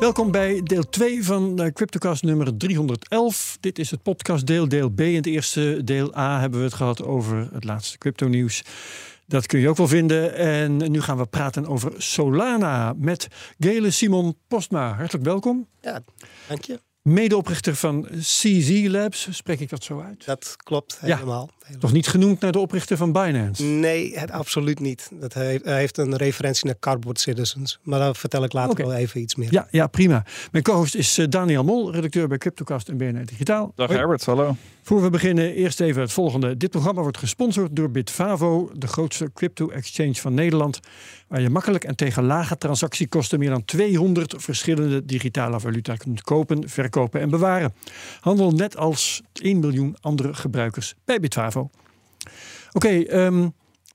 [0.00, 3.56] Welkom bij deel 2 van uh, CryptoCast nummer 311.
[3.60, 5.00] Dit is het podcastdeel, deel B.
[5.00, 8.62] In het eerste deel A hebben we het gehad over het laatste crypto-nieuws.
[9.26, 10.34] Dat kun je ook wel vinden.
[10.34, 14.94] En nu gaan we praten over Solana met Gele Simon Postma.
[14.94, 15.68] Hartelijk welkom.
[15.80, 16.00] Ja,
[16.48, 16.87] dank je.
[17.12, 20.26] Medeoprichter van CZ Labs, spreek ik dat zo uit?
[20.26, 21.50] Dat klopt helemaal.
[21.68, 23.62] Ja, toch niet genoemd naar de oprichter van Binance?
[23.62, 25.10] Nee, het, absoluut niet.
[25.12, 27.78] Dat heeft, heeft een referentie naar Cardboard Citizens.
[27.82, 29.48] Maar daar vertel ik later wel even iets meer.
[29.52, 30.24] Ja, ja prima.
[30.52, 33.72] Mijn co-host is eh, Daniel Mol, redacteur bij CryptoCast en BNR Digitaal.
[33.74, 34.56] Dag Herbert, hallo.
[34.82, 36.56] Voor we beginnen, eerst even het volgende.
[36.56, 40.80] Dit programma wordt gesponsord door Bitfavo, de grootste crypto-exchange van Nederland.
[41.28, 46.68] Waar je makkelijk en tegen lage transactiekosten meer dan 200 verschillende digitale valuta kunt kopen,
[46.68, 47.74] verkopen en bewaren.
[48.20, 51.70] Handel net als 1 miljoen andere gebruikers bij Bitfavo.
[52.72, 53.48] Oké, ehm,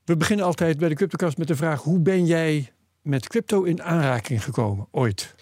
[0.06, 3.84] we beginnen altijd bij de CryptoCast met de vraag: hoe ben jij met crypto in
[3.84, 5.36] aanraking gekomen ooit?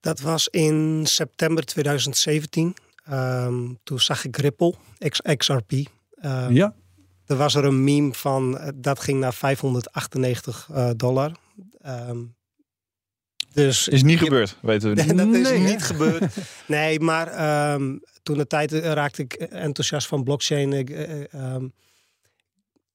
[0.00, 2.74] Dat was in september 2017.
[3.04, 4.74] Ehm, toen zag ik Ripple,
[5.36, 5.72] XRP.
[5.72, 6.74] Um, ja.
[7.26, 11.32] Er was er een meme van, eh, dat ging naar 598 uh, dollar.
[11.86, 12.34] Um,
[13.52, 15.16] dus is niet gebeurd, weten we niet.
[15.16, 16.36] dat is nee, niet gebeurd.
[16.66, 17.26] Nee, maar
[18.22, 20.72] toen de tijd raakte ik enthousiast van blockchain.
[20.72, 21.56] Ik, uh,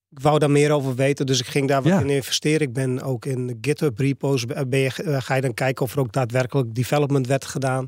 [0.10, 2.68] ik wou daar meer over weten, dus ik ging daar wat in investeren.
[2.68, 4.46] Ik ben ook in GitHub repo's.
[4.46, 7.88] Ben je, ga je dan kijken of er ook daadwerkelijk development werd gedaan.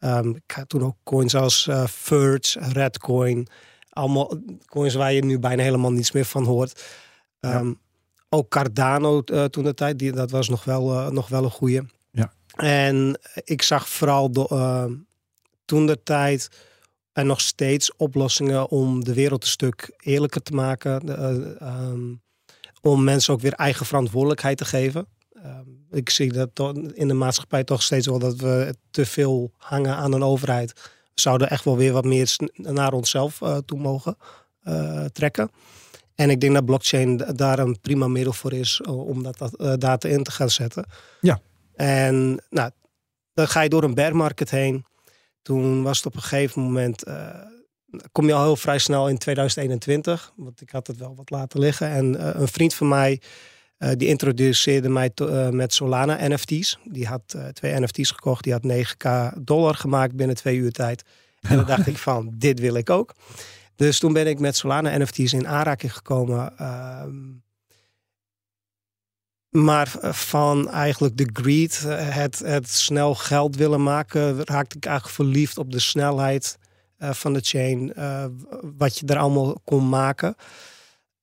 [0.00, 3.48] Um, ik had toen ook coins als uh, Verge, Redcoin.
[3.96, 4.32] Allemaal
[4.66, 6.84] coins waar je nu bijna helemaal niets meer van hoort.
[7.40, 7.78] Um,
[8.28, 11.50] Ook Cardano uh, toen de tijd, die, dat was nog wel, uh, nog wel een
[11.50, 11.84] goede.
[12.10, 12.32] Ja.
[12.56, 14.94] En ik zag vooral de, ehm,
[15.64, 16.48] toen de tijd
[17.12, 21.22] en nog steeds oplossingen om de wereld een stuk eerlijker te maken.
[21.88, 22.22] Um,
[22.80, 25.06] om mensen ook weer eigen verantwoordelijkheid te geven.
[25.36, 29.96] Um, ik zie dat in de maatschappij toch steeds wel dat we te veel hangen
[29.96, 30.95] aan een overheid.
[31.20, 34.16] Zouden echt wel weer wat meer naar onszelf uh, toe mogen
[34.64, 35.50] uh, trekken.
[36.14, 40.08] En ik denk dat blockchain daar een prima middel voor is om dat, dat data
[40.08, 40.86] in te gaan zetten.
[41.20, 41.40] Ja.
[41.74, 42.70] En nou,
[43.34, 44.84] dan ga je door een bear market heen.
[45.42, 47.02] Toen was het op een gegeven moment.
[48.12, 50.32] kom je al heel vrij snel in 2021.
[50.36, 51.88] Want ik had het wel wat laten liggen.
[51.88, 53.20] En een vriend van mij
[53.78, 56.78] uh, die introduceerde mij uh, met Solana NFT's.
[56.84, 58.44] Die had uh, twee NFT's gekocht.
[58.44, 61.02] Die had 9k dollar gemaakt binnen twee uur tijd.
[61.40, 63.14] En dan dacht ik van, dit wil ik ook.
[63.76, 66.52] Dus toen ben ik met Solana NFT's in aanraking gekomen.
[66.60, 67.02] Uh,
[69.48, 75.58] maar van eigenlijk de greed, het, het snel geld willen maken, raakte ik eigenlijk verliefd
[75.58, 76.58] op de snelheid
[76.98, 77.92] van de chain.
[78.78, 80.36] wat je er allemaal kon maken.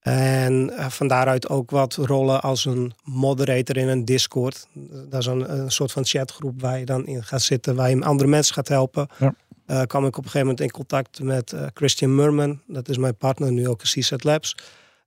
[0.04, 4.68] En uh, van daaruit ook wat rollen als een moderator in een Discord.
[5.10, 8.02] Dat is een, een, soort van chatgroep waar je dan in gaat zitten, waar je
[8.02, 9.08] andere mensen gaat helpen.
[9.20, 9.36] Ja.
[9.68, 12.62] Uh, kwam ik op een gegeven moment in contact met uh, Christian Murman.
[12.68, 14.56] Dat is mijn partner nu ook in CSET Labs.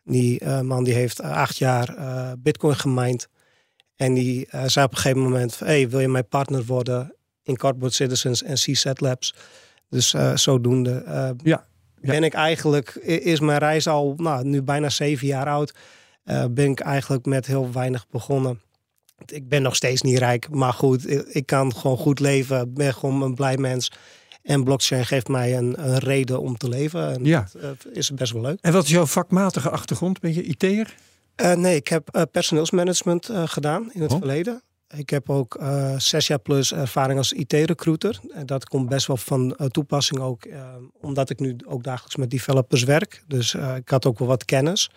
[0.05, 1.95] Die man die heeft acht jaar
[2.39, 3.29] bitcoin gemined.
[3.97, 7.95] En die zei op een gegeven moment, hey, wil je mijn partner worden in Cardboard
[7.95, 9.35] Citizens en CSET Labs?
[9.89, 11.35] Dus zodoende.
[11.43, 11.67] ja,
[12.01, 15.75] ben ik eigenlijk, is mijn reis al nou, nu bijna zeven jaar oud.
[16.25, 18.61] Uh, ben ik eigenlijk met heel weinig begonnen.
[19.27, 22.75] Ik ben nog steeds niet rijk, maar goed, ik kan gewoon goed leven.
[22.75, 23.93] ben gewoon een blij mens.
[24.43, 27.13] En blockchain geeft mij een, een reden om te leven.
[27.13, 27.49] En ja.
[27.61, 28.59] dat uh, is best wel leuk.
[28.61, 30.21] En wat is jouw vakmatige achtergrond?
[30.21, 30.95] Ben je IT'er?
[31.37, 34.19] Uh, nee, ik heb personeelsmanagement gedaan in het oh.
[34.19, 34.63] verleden.
[34.95, 38.21] Ik heb ook uh, zes jaar plus ervaring als IT-recruiter.
[38.31, 42.17] En dat komt best wel van uh, toepassing ook, uh, omdat ik nu ook dagelijks
[42.17, 43.25] met developers werk.
[43.27, 44.91] Dus ik had ook wel wat kennis.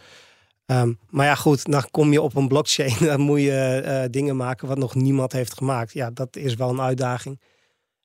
[0.66, 2.94] Um, maar ja, goed, dan kom je op een blockchain.
[3.06, 5.94] Dan moet je dingen maken wat nog niemand heeft gemaakt.
[5.94, 7.42] Ja, dat is wel een uitdaging.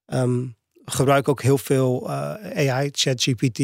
[0.07, 3.61] Um, gebruik ook heel veel AI, ChatGPT,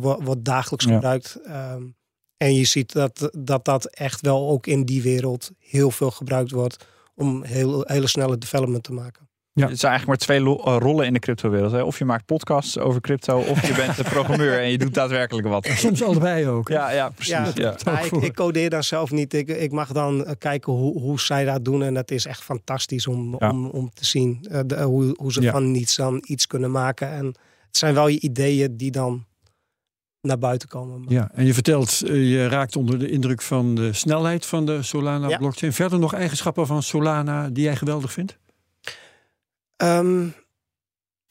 [0.00, 0.92] wordt dagelijks ja.
[0.92, 1.38] gebruikt.
[1.46, 1.96] Um,
[2.36, 6.50] en je ziet dat, dat dat echt wel ook in die wereld heel veel gebruikt
[6.50, 9.30] wordt om heel, hele snelle development te maken.
[9.54, 9.68] Ja.
[9.68, 11.72] Het zijn eigenlijk maar twee eh, rollen in de cryptowereld.
[11.72, 11.82] Hè?
[11.82, 15.46] Of je maakt podcasts over crypto, of je bent een programmeur en je doet daadwerkelijk
[15.46, 15.66] wat.
[15.66, 16.68] Soms allebei ook.
[16.68, 17.32] Ja, ja, precies.
[17.32, 18.00] Ja, ja.
[18.00, 19.34] ik, ik, codeer dan zelf niet.
[19.34, 21.82] Ik, ik mag dan eh, kijken hoe, hoe zij dat doen.
[21.82, 25.50] En dat is echt fantastisch om, om, om te zien uh, de, hoe, hoe ze
[25.50, 27.10] van niets dan iets kunnen maken.
[27.10, 27.26] En
[27.66, 29.26] het zijn wel je ideeën die dan
[30.22, 31.04] naar buiten komen.
[31.08, 34.82] Ja, en je vertelt, eh, je raakt onder de indruk van de snelheid van de
[34.82, 35.36] Solana Ja.
[35.36, 35.72] blockchain.
[35.72, 38.38] Verder nog eigenschappen van Solana die jij geweldig vindt?
[39.76, 40.26] Ehm,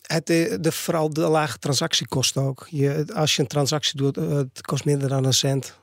[0.08, 2.68] het, eh, de, vooral de lage transactiekosten ook.
[2.70, 5.80] Je, als je een transactie doet, eh, het kost minder dan een cent.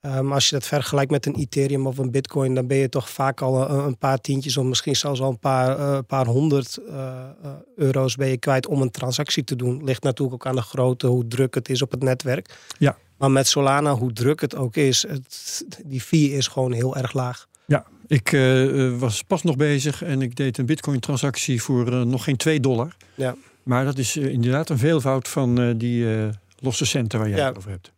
[0.00, 3.10] Ehm, als je dat vergelijkt met een Ethereum of een Bitcoin, dan ben je toch
[3.10, 6.76] vaak al een, een paar tientjes of misschien zelfs al een paar, eh, paar honderd
[6.88, 7.08] eh,
[7.42, 9.84] eh, euro's ben je kwijt om een transactie te doen.
[9.84, 12.56] Ligt natuurlijk ook aan de grootte, hoe druk het is op het netwerk.
[12.78, 12.96] Ja.
[13.16, 17.12] Maar met Solana, hoe druk het ook is, het, die fee is gewoon heel erg
[17.12, 17.46] laag.
[17.66, 22.02] Ja, ik eh, eh, was pas nog bezig en ik deed een bitcoin-transactie voor eh,
[22.02, 22.96] nog geen 2 dollar.
[23.14, 23.34] Ja.
[23.62, 26.28] Maar dat is eh, inderdaad een veelvoud van eh, die eh,
[26.58, 27.46] losse centen waar jij Ja.
[27.46, 27.92] het over hebt.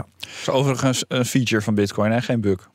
[0.00, 0.06] Dat
[0.40, 2.70] is overigens een feature van Bitcoin en geen bug.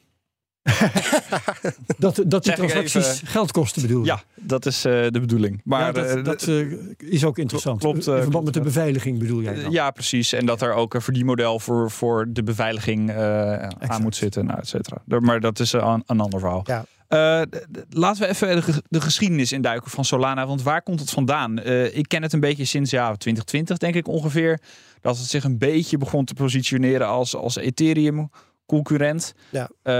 [1.97, 4.05] Dat, dat die transacties even- geld kosten bedoel je?
[4.07, 5.61] Ja, dat is eh, de bedoeling.
[5.63, 6.65] Maar Ja, dat, eh, dat eh,
[6.97, 7.79] is ook interessant.
[7.79, 9.71] klopt, In eh, verband met de beveiliging bedoel jij dan?
[9.71, 10.33] Ja, precies.
[10.33, 14.59] En dat er ook een verdienmodel voor, voor de beveiliging eh, aan moet zitten, nou,
[14.59, 15.01] et cetera.
[15.19, 16.61] Maar dat is een, een ander verhaal.
[16.63, 16.85] Ja.
[17.09, 20.47] D- laten we even de, ge- de geschiedenis induiken van Solana.
[20.47, 21.59] Want waar komt het vandaan?
[21.59, 24.59] Eh, ik ken het een beetje sinds ja, 2020, denk ik ongeveer.
[25.01, 28.29] Dat het zich een beetje begon te positioneren als, als Ethereum
[28.65, 29.33] concurrent.
[29.49, 29.69] Ja.
[29.81, 29.93] Eh,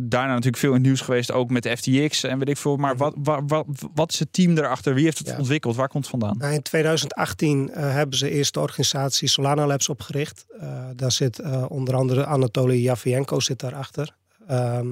[0.00, 2.76] daarna natuurlijk veel in het nieuws geweest, ook met FTX en weet ik veel.
[2.76, 4.94] Maar wat, wat, wat, wat is het team daarachter?
[4.94, 5.36] Wie heeft het Ja.
[5.38, 5.76] ontwikkeld?
[5.76, 6.36] Waar komt het vandaan?
[6.38, 10.46] Nou, in 2018 eh, hebben ze eerst de organisatie Solana Labs opgericht.
[10.94, 14.16] Daar zit onder andere Anatoly Yavienko zit daarachter.
[14.48, 14.86] Ehm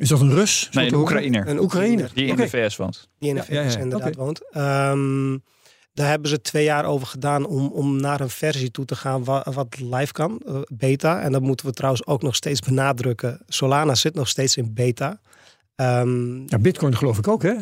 [0.00, 0.68] Is dat een Rus?
[0.72, 0.94] Nee, een?
[0.94, 1.48] Oekraïner.
[1.48, 2.10] een Oekraïner.
[2.14, 3.08] Die in de VS woont.
[3.18, 4.50] die in de Ja, VS ja, ja, inderdaad woont.
[4.50, 5.38] Ehm,
[5.94, 9.24] daar hebben ze twee jaar over gedaan om, om naar een versie toe te gaan
[9.24, 11.20] wa- wat live kan, eh, beta.
[11.20, 13.40] En dat moeten we trouwens ook nog steeds benadrukken.
[13.46, 15.20] Solana zit nog steeds in beta.
[15.74, 17.52] Ehm, Ja, Bitcoin geloof ik ook, hè?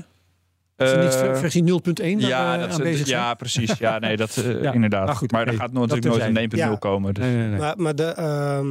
[0.77, 3.21] Is er niet Eh, versie 0.1 waar ja, aan bezig zijn?
[3.21, 3.79] ja, precies.
[3.79, 5.07] Ja, nee, dat eh, Ja, inderdaad.
[5.07, 6.41] maar goed, maar er gaat natuurlijk nooit een terzijde.
[6.41, 6.77] 1.0 Ja.
[6.77, 7.15] komen.
[7.15, 7.25] Dus.
[7.25, 7.59] Nee, nee, nee.
[7.59, 8.67] Maar, maar, de, ehm,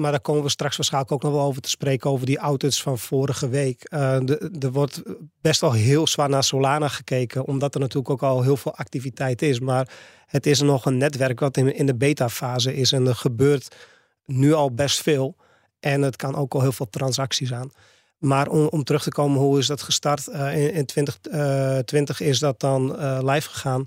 [0.00, 2.10] maar daar komen we straks waarschijnlijk ook nog wel over te spreken.
[2.10, 3.84] Over die outages van vorige week.
[3.84, 4.28] Eh,
[4.62, 5.02] er wordt
[5.40, 7.46] best wel heel zwaar naar Solana gekeken.
[7.46, 9.60] Omdat er natuurlijk ook al heel veel activiteit is.
[9.60, 9.88] Maar
[10.26, 12.92] het is nog een netwerk wat in, de beta-fase is.
[12.92, 13.76] En er gebeurt
[14.24, 15.36] nu al best veel.
[15.80, 17.70] En het kan ook al heel veel transacties aan.
[18.18, 20.28] Maar om, om terug te komen, hoe is dat gestart?
[20.28, 23.86] Eh, in in 2020 is dat dan eh, live gegaan.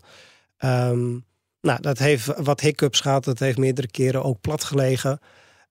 [0.58, 1.10] Ehm,
[1.62, 3.24] nou, dat heeft wat hiccups gehad.
[3.24, 5.20] Dat heeft meerdere keren ook plat gelegen.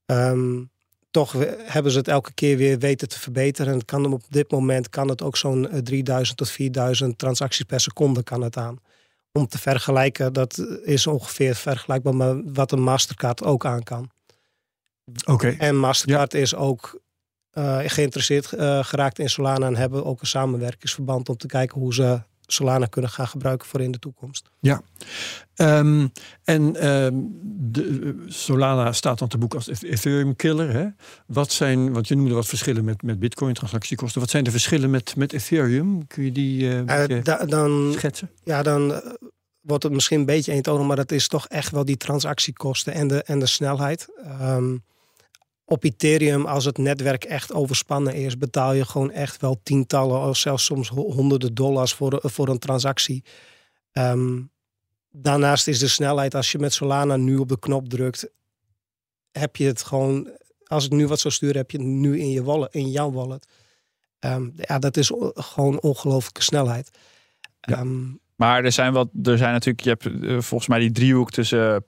[0.09, 0.63] Ehm,
[1.11, 3.73] toch hebben ze het elke keer weer weten te verbeteren.
[3.73, 7.81] En kan op dit moment kan het ook zo'n eh, 3000 tot 4000 transacties per
[7.81, 8.79] seconde kan het aan.
[9.33, 14.11] Om te vergelijken, dat is ongeveer vergelijkbaar met wat een Mastercard ook aan kan.
[15.27, 15.49] Oké.
[15.49, 17.01] En Mastercard is ook
[17.51, 21.95] eh, geïnteresseerd eh, geraakt in Solana en hebben ook een samenwerkingsverband om te kijken hoe
[21.95, 22.23] ze
[22.53, 24.51] Solana kunnen gaan gebruiken voor in de toekomst.
[25.55, 26.07] Ehm,
[26.45, 30.73] en ehm, de, Solana staat dan te boek als Ethereum killer.
[30.73, 30.87] Hè?
[31.27, 34.21] Wat zijn, want je noemde wat verschillen met, met Bitcoin transactiekosten.
[34.21, 36.07] Wat zijn de verschillen met, met Ethereum?
[36.07, 36.85] Kun je die
[37.23, 38.31] da- dan schetsen?
[38.45, 39.13] ja, dan eh,
[39.61, 43.09] wordt het misschien een beetje eentonig, maar dat is toch echt wel die transactiekosten en
[43.09, 44.09] de, en de snelheid.
[44.25, 44.77] Ehm,
[45.71, 50.37] op Ethereum, als het netwerk echt overspannen is, betaal je gewoon echt wel tientallen of
[50.37, 53.25] zelfs soms ho- honderden dollars voor, voor een transactie.
[53.93, 54.41] Ehm,
[55.11, 58.31] daarnaast is de snelheid, als je met Solana nu op de knop drukt,
[59.33, 60.31] heb je het gewoon,
[60.65, 63.13] als ik nu wat zou sturen, heb je het nu in je wallet, in jouw
[63.13, 63.47] wallet.
[64.19, 66.91] Ehm, ja, dat is gewoon ongelooflijke snelheid.
[67.61, 67.77] Ja.
[67.77, 68.07] Ehm,
[68.37, 71.75] Maar er zijn, wat, er zijn natuurlijk, je hebt eh, volgens mij die driehoek tussen
[71.75, 71.81] eh,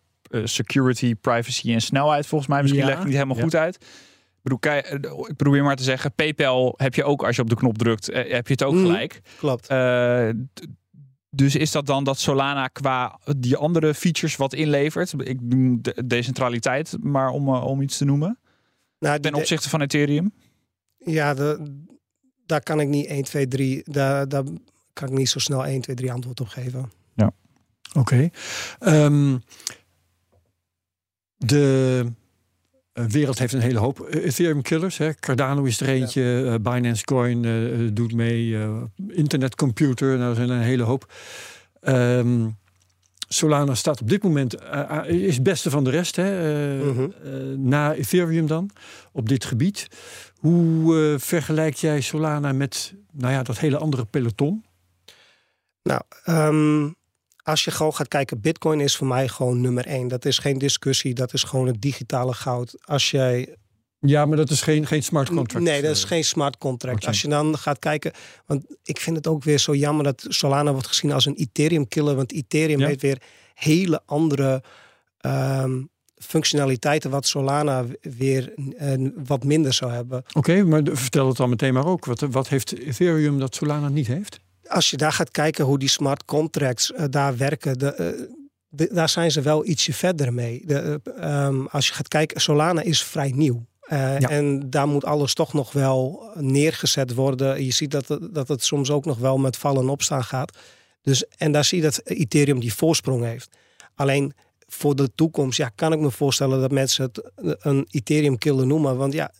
[0.45, 2.27] security, privacy en snelheid.
[2.27, 3.43] Volgens mij, misschien Ja, leg ik niet helemaal ja.
[3.43, 3.75] goed uit.
[3.75, 4.95] Ik, bedoel, eh,
[5.29, 8.09] ik probeer maar te zeggen, PayPal heb je ook als je op de knop drukt,
[8.09, 8.85] eh, heb je het ook Mhm.
[8.85, 9.21] gelijk.
[9.39, 9.67] klopt.
[9.69, 10.29] Eh,
[11.31, 15.13] dus is dat dan dat Solana qua die andere features wat inlevert?
[15.19, 18.39] Ik noem de decentraliteit, maar om, eh, om iets te noemen.
[18.99, 20.33] Nou, Ten opzichte van Ethereum.
[20.99, 21.77] Ja, de,
[22.47, 23.83] daar kan ik niet 1, 2, 3.
[23.85, 24.43] Daar, daar
[24.93, 26.91] kan ik niet zo snel 1, 2, 3 antwoord op geven.
[27.99, 28.31] Oké.
[28.79, 29.39] Ehm,
[31.47, 32.07] de
[32.93, 34.99] eh, wereld heeft een hele hoop eh, Ethereum killers.
[34.99, 35.15] Hè.
[35.15, 36.45] Cardano is er eentje.
[36.45, 38.57] eh, Binance Coin doet mee.
[39.09, 40.19] Internet Computer.
[40.19, 41.13] Nou, er zijn een hele hoop.
[41.81, 42.49] Ehm,
[43.29, 44.57] Solana staat op dit moment,
[45.07, 46.31] is het beste van de rest, hè?
[46.85, 47.09] Mhm.
[47.69, 48.71] na Ethereum dan,
[49.13, 49.87] op dit gebied.
[50.39, 54.65] Hoe vergelijk jij Solana met nou ja, dat hele andere peloton?
[55.83, 56.91] Nou, ehm,
[57.51, 60.09] als je gewoon gaat kijken, Bitcoin is voor mij gewoon nummer 1.
[60.09, 62.77] Dat is geen discussie, dat is gewoon het digitale goud.
[62.85, 63.55] Als jij
[63.99, 65.65] Ja, maar dat is geen, geen smart contract.
[65.65, 66.09] Nee, dat is eh.
[66.09, 67.07] geen smart contract.
[67.07, 68.13] Als je dan gaat kijken,
[68.47, 71.89] want ik vind het ook weer zo jammer dat Solana wordt gezien als een Ethereum
[71.89, 72.87] killer, want Ethereum Ja.
[72.87, 73.23] heeft weer
[73.55, 74.63] hele andere
[75.19, 75.83] ehm,
[76.17, 80.25] functionaliteiten wat Solana weer uh, wat minder zou hebben.
[80.33, 82.05] Oké, maar vertel het dan meteen maar ook.
[82.05, 84.41] Wat, wat heeft Ethereum dat Solana niet heeft?
[84.71, 88.29] Als je daar gaat kijken hoe die smart contracts uh, daar werken, de,
[88.69, 90.63] de, daar zijn ze wel ietsje verder mee.
[90.67, 93.67] De, um, als je gaat kijken, Solana is vrij nieuw.
[93.93, 94.29] Uh, ja.
[94.29, 97.65] En daar moet alles toch nog wel neergezet worden.
[97.65, 100.59] Je ziet dat het, dat het soms ook nog wel met vallen en opstaan gaat.
[101.03, 103.57] Dus, en daar zie je dat Ethereum die voorsprong heeft.
[103.95, 104.33] Alleen
[104.67, 107.31] voor de toekomst ja, kan ik me voorstellen dat mensen het
[107.65, 108.97] een Ethereum killer noemen.
[108.97, 109.33] Want ja,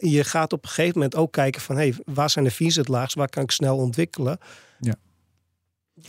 [0.00, 1.76] je gaat op een gegeven moment ook kijken van...
[1.76, 3.14] Hey, waar zijn de fees het laagst?
[3.14, 4.38] Waar kan ik snel ontwikkelen?
[4.80, 4.94] Ja.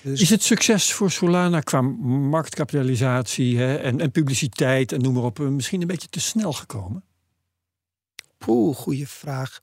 [0.01, 0.21] Dus...
[0.21, 5.39] Is het succes voor Solana qua marktkapitalisatie hè, en, en publiciteit en noem maar op...
[5.39, 7.03] misschien een beetje te snel gekomen?
[8.37, 9.59] Poeh, goede vraag.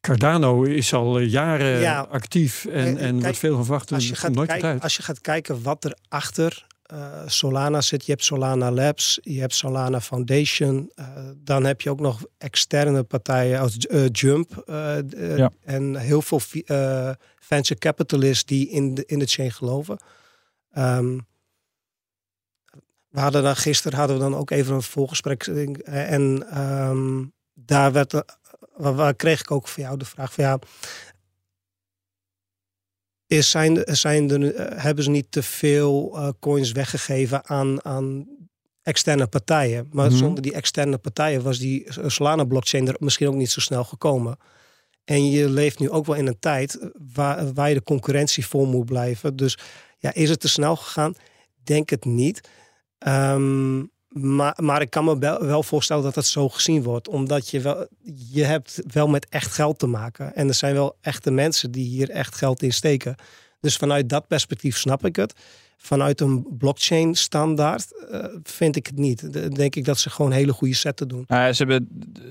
[0.00, 3.92] Cardano is al jaren actief en, en wordt veel verwacht.
[3.92, 8.04] Als je, gaat nooit kijken, als je gaat kijken wat er achter uh, Solana zit,
[8.04, 13.02] je hebt Solana Labs, je hebt Solana Foundation, uh, dan heb je ook nog externe
[13.02, 14.62] partijen als uh, Jump
[15.36, 15.50] ja.
[15.64, 16.40] en heel veel
[17.38, 19.98] venture capitalists die in de, in de chain geloven.
[20.78, 21.26] Um,
[23.08, 25.42] we hadden dan gisteren hadden we dan ook even een voorgesprek
[25.84, 28.12] en um, daar werd
[28.76, 30.58] waar, waar, kreeg ik ook van jou de vraag van ja,
[33.32, 38.26] is zijn, zijn er, eh, hebben ze niet te veel uh, coins weggegeven aan, aan
[38.82, 39.88] externe partijen.
[39.90, 40.20] Maar mm -hmm.
[40.20, 44.36] zonder die externe partijen was die Solana blockchain er misschien ook niet zo snel gekomen.
[45.04, 48.66] En je leeft nu ook wel in een tijd waar, waar je de concurrentie voor
[48.66, 49.36] moet blijven.
[49.36, 49.58] Dus
[49.98, 51.14] ja, is het te snel gegaan?
[51.62, 52.48] Denk het niet.
[53.06, 57.08] Um, maar, maar ik kan me wel voorstellen dat het zo gezien wordt.
[57.08, 57.86] Omdat je wel,
[58.30, 60.34] je hebt wel met echt geld te maken.
[60.34, 63.14] En er zijn wel echte mensen die hier echt geld in steken.
[63.60, 65.34] Dus vanuit dat perspectief snap ik het.
[65.76, 69.32] Vanuit een blockchain standaard uh, vind ik het niet.
[69.32, 71.24] Dan denk ik dat ze gewoon hele goede setten doen.
[71.26, 71.88] Nou ze hebben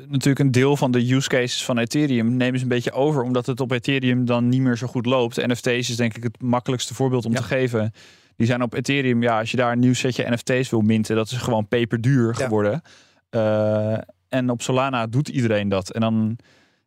[0.07, 3.23] natuurlijk een deel van de use cases van Ethereum nemen ze een beetje over.
[3.23, 5.47] Omdat het op Ethereum dan niet meer zo goed loopt.
[5.47, 7.38] NFT's is denk ik het makkelijkste voorbeeld om ja.
[7.38, 7.93] te geven.
[8.41, 11.31] Die zijn op Ethereum, ja, als je daar een nieuw setje NFT's wil minten, dat
[11.31, 12.81] is gewoon peperduur geworden.
[13.29, 13.91] Ja.
[13.93, 13.98] Uh,
[14.29, 15.91] en op Solana doet iedereen dat.
[15.91, 16.38] En dan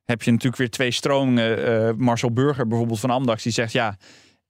[0.04, 1.68] heb je natuurlijk weer twee stromingen.
[1.68, 3.96] Uh, Marcel Burger bijvoorbeeld van Amdax, die zegt ja,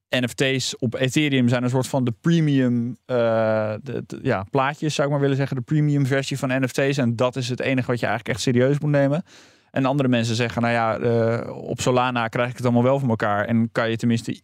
[0.08, 5.06] NFT's op Ethereum zijn een soort van de premium uh, de, de, ja, plaatjes, zou
[5.06, 5.56] ik maar willen zeggen.
[5.56, 6.96] De premium versie van NFT's.
[6.96, 9.23] En dat is het enige wat je eigenlijk echt serieus moet nemen.
[9.70, 13.08] En andere mensen zeggen, nou ja, uh, op Solana krijg ik het allemaal wel voor
[13.08, 13.44] elkaar.
[13.44, 14.40] En kan je tenminste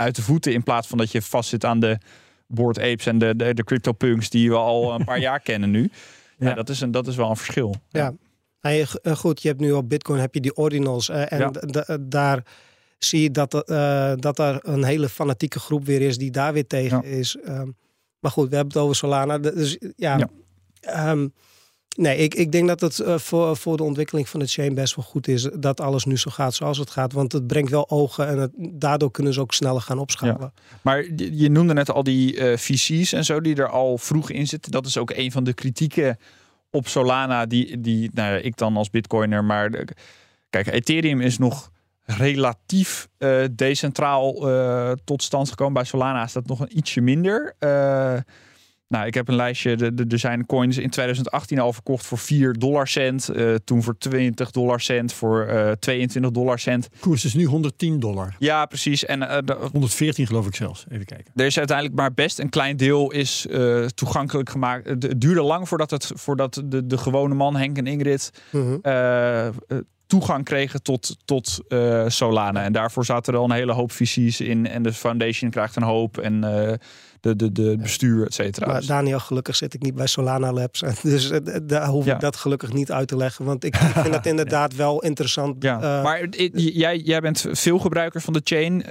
[0.00, 1.98] uit de voeten in plaats van dat je vastzit aan de
[2.46, 5.90] board apes en de, de, de CryptoPunks die we al een paar jaar kennen nu.
[6.38, 7.74] Ja, ja, dat, is een, dat is wel een verschil.
[7.88, 8.12] Ja.
[8.60, 9.14] ja.
[9.14, 11.98] goed, je hebt nu op Bitcoin heb je die ordinals uh, en ja.
[12.00, 12.44] daar
[12.98, 16.66] zie je dat, uh, dat er een hele fanatieke groep weer is die daar weer
[16.66, 17.36] tegen is.
[17.48, 17.76] Um,
[18.18, 19.38] maar goed, we hebben het over Solana.
[19.38, 20.28] Dus ja,
[20.96, 21.32] um,
[22.00, 24.96] Nee, ik, ik denk dat het uh, voor, voor de ontwikkeling van de chain best
[24.96, 27.12] wel goed is dat alles nu zo gaat zoals het gaat.
[27.12, 30.52] Want het brengt wel ogen en het, daardoor kunnen ze ook sneller gaan opschalen.
[30.82, 34.46] Maar je noemde net al die uh, VC's en zo die er al vroeg in
[34.46, 34.72] zitten.
[34.72, 36.18] Dat is ook een van de kritieken
[36.70, 39.44] op Solana die, die nou ja, ik dan als bitcoiner.
[39.44, 39.84] Maar
[40.50, 41.70] kijk, Ethereum is nog
[42.04, 44.34] relatief uh, decentraal
[45.04, 45.72] tot stand gekomen.
[45.72, 47.54] Bij Solana is dat nog een ietsje minder.
[48.90, 49.92] Nou, ik heb een lijstje.
[50.08, 53.30] Er zijn coins in 2018 al verkocht voor 4 dollar cent.
[53.34, 56.88] Uh, toen voor 20 dollar cent, voor uh, 22 dollar cent.
[57.00, 58.34] Koers is nu 110 dollar.
[58.38, 59.04] Ja, precies.
[59.04, 60.84] En, uh, de, 114 geloof ik zelfs.
[60.88, 61.32] Even kijken.
[61.34, 64.88] Er is uiteindelijk maar best een klein deel is uh, toegankelijk gemaakt.
[64.88, 68.30] Het duurde lang voordat, het, voordat de, de gewone man, Henk en Ingrid...
[68.50, 68.80] -hmm.
[70.06, 71.58] toegang kregen tot, tot
[72.06, 72.62] Solana.
[72.62, 74.66] En daarvoor zaten er al een hele hoop visies in.
[74.66, 76.18] En de foundation krijgt een hoop.
[76.18, 76.44] En
[77.20, 78.66] de, de, de bestuur, et cetera.
[78.66, 80.82] Maar Daniel, gelukkig zit ik niet bij Solana Labs.
[81.02, 83.44] Dus uh, daar hoef ik dat gelukkig niet uit te leggen.
[83.44, 85.62] Want ik, vind dat inderdaad wel interessant.
[85.62, 85.76] Ja.
[85.76, 88.72] Uh, maar jij, jij bent veel gebruiker van de chain.
[88.74, 88.90] Uh,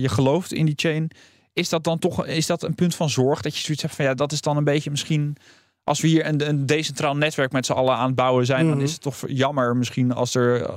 [0.00, 1.10] je gelooft in die chain.
[1.52, 3.40] Is dat dan toch is dat een punt van zorg?
[3.40, 5.36] Dat je zoiets hebt van ja, dat is dan een beetje misschien
[5.84, 8.70] als we hier een, een decentraal netwerk met z'n allen aan het bouwen zijn, mm
[8.70, 8.78] -hmm.
[8.78, 10.70] dan is het toch jammer misschien als er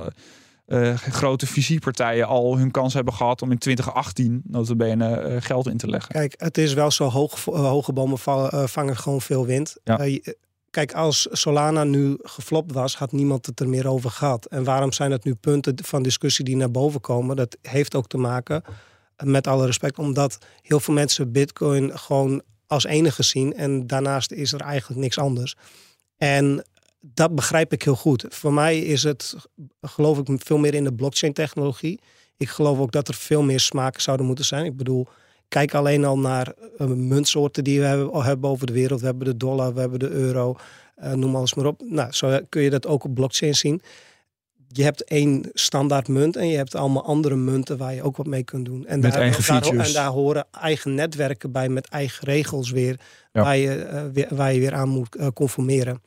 [0.67, 5.77] uh, grote visiepartijen al hun kans hebben gehad om in 2018 notabene uh, geld in
[5.77, 6.12] te leggen.
[6.12, 9.77] Kijk, het is wel zo hoog, uh, hoge bomen vallen, vangen gewoon veel wind.
[9.84, 10.08] Ja.
[10.70, 14.46] kijk, als Solana nu geflopt was, had niemand het er meer over gehad.
[14.46, 17.36] En waarom zijn het nu punten van discussie die naar boven komen?
[17.36, 18.63] Dat heeft ook te maken,
[19.24, 23.55] met alle respect, omdat heel veel mensen Bitcoin gewoon als enige zien.
[23.55, 25.55] En daarnaast is er eigenlijk niks anders.
[26.17, 26.63] En
[27.05, 28.25] dat begrijp ik heel goed.
[28.29, 29.36] Voor mij is het,
[29.81, 32.00] geloof ik, veel meer in de blockchain technologie.
[32.38, 34.65] Ik geloof ook dat er veel meer smaken zouden moeten zijn.
[34.65, 35.07] Ik bedoel,
[35.48, 39.00] kijk alleen al naar uh, muntsoorten die we hebben, hebben, over de wereld.
[39.00, 40.55] We hebben de dollar, we hebben de euro,
[41.03, 41.81] uh, noem alles maar op.
[41.89, 43.81] Nou, zo kun je dat ook op blockchain zien.
[44.67, 48.25] Je hebt één standaard munt en je hebt allemaal andere munten waar je ook wat
[48.25, 48.86] mee kunt doen.
[48.86, 49.88] En, met daar, eigen features.
[49.88, 53.00] en daar horen eigen netwerken bij met eigen regels weer,
[53.31, 53.41] Ja.
[53.43, 56.01] waar, je, uh, weer waar je weer aan moet conformeren.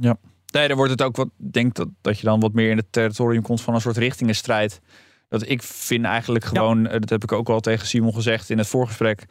[0.00, 0.16] Ja.
[0.52, 1.28] Nee, dan wordt het ook wat.
[1.36, 4.80] Denk dat, dat je dan wat meer in het territorium komt van een soort richtingenstrijd.
[5.28, 6.98] Dat ik vind eigenlijk gewoon, ja.
[6.98, 9.24] dat heb ik ook al tegen Simon gezegd in het voorgesprek.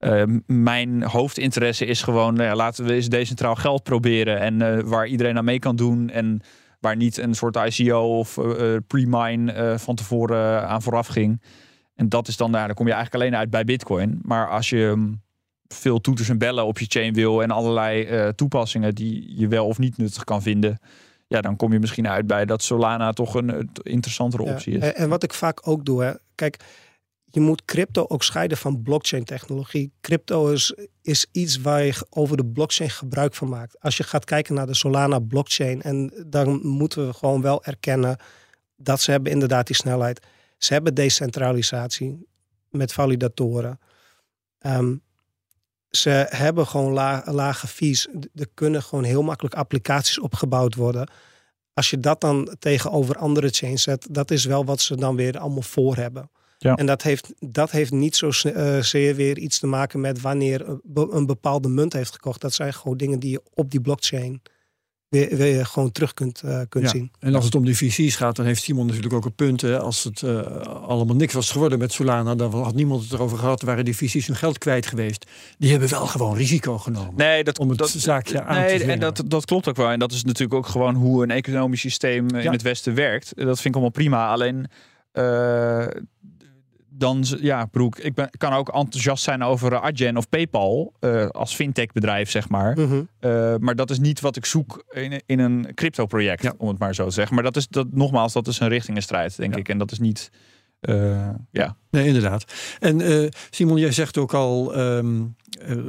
[0.00, 4.40] Uh, mijn hoofdinteresse is gewoon, nou ja, laten we eens decentraal geld proberen.
[4.40, 6.10] En uh, waar iedereen aan mee kan doen.
[6.10, 6.40] En
[6.80, 11.42] waar niet een soort ICO of uh, pre-mine van tevoren aan vooraf ging.
[11.94, 14.18] En dat is dan, nou, dan kom je eigenlijk alleen uit bij Bitcoin.
[14.22, 15.12] Maar als je
[15.74, 19.66] veel toeters en bellen op je chain wil en allerlei uh, toepassingen die je wel
[19.66, 20.78] of niet nuttig kan vinden.
[21.26, 24.92] Ja, dan kom je misschien uit bij dat Solana toch een, interessantere optie ja, is.
[24.92, 26.56] En wat ik vaak ook doe, hè, kijk,
[27.24, 29.92] je moet crypto ook scheiden van blockchain technologie.
[30.00, 33.80] Crypto is, is iets waar je over de blockchain gebruik van maakt.
[33.80, 38.16] Als je gaat kijken naar de Solana blockchain, en dan moeten we gewoon wel erkennen
[38.76, 40.26] dat ze hebben inderdaad die snelheid.
[40.58, 42.26] Ze hebben decentralisatie
[42.70, 43.78] met validatoren.
[44.66, 45.02] Um,
[45.96, 48.08] ze hebben gewoon la, lage fees.
[48.34, 51.08] Er kunnen gewoon heel makkelijk applicaties opgebouwd worden.
[51.72, 55.38] Als je dat dan tegenover andere chains zet, dat is wel wat ze dan weer
[55.38, 56.30] allemaal voor hebben.
[56.58, 56.74] Ja.
[56.74, 61.26] En dat heeft, dat heeft niet zozeer uh, weer iets te maken met wanneer een
[61.26, 62.40] bepaalde munt heeft gekocht.
[62.40, 64.42] Dat zijn gewoon dingen die je op die blockchain
[65.14, 66.90] weer, weer gewoon terug kunt, uh, kunt ja.
[66.90, 67.10] zien.
[67.18, 69.60] En als het om die VC's gaat, dan heeft Simon natuurlijk ook een punt.
[69.60, 69.78] Hè.
[69.78, 70.40] Als het uh,
[70.86, 73.62] allemaal niks was geworden met Solana, dan had niemand het erover gehad.
[73.62, 75.26] Waren die VC's hun geld kwijt geweest.
[75.58, 77.14] Die hebben wel gewoon risico genomen.
[77.16, 78.94] Nee, dat, om het dat, zaakje aan nee, te zwingen.
[78.94, 79.90] En dat, dat klopt ook wel.
[79.90, 82.40] En dat is natuurlijk ook gewoon hoe een economisch systeem ja.
[82.40, 83.32] in het Westen werkt.
[83.34, 84.28] Dat vind ik allemaal prima.
[84.28, 84.66] Alleen.
[85.12, 85.86] Uh,
[86.96, 91.54] dan, ja, broek, ik ben, kan ook enthousiast zijn over Adyen of PayPal uh, als
[91.54, 92.74] fintech bedrijf, zeg maar.
[92.74, 93.08] -hmm.
[93.20, 96.54] uh, maar dat is niet wat ik zoek in, in een crypto project, ja.
[96.56, 97.34] om het maar zo te zeggen.
[97.34, 99.58] Maar dat is, dat, nogmaals, dat is een richtingenstrijd, denk ja.
[99.58, 99.68] ik.
[99.68, 100.30] En dat is niet,
[101.50, 101.76] ja.
[101.90, 102.52] Nee, inderdaad.
[102.78, 105.36] En Simon, jij zegt ook al, um,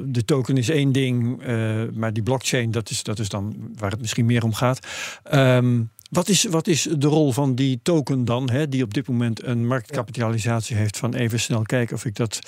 [0.05, 1.45] de token is één ding,
[1.93, 4.87] maar die blockchain, dat is, dat is dan waar het misschien meer om gaat.
[5.33, 9.07] Um, wat is, wat is de rol van die token dan, hè, die op dit
[9.07, 12.39] moment een marktkapitalisatie heeft van even snel kijken of ik dat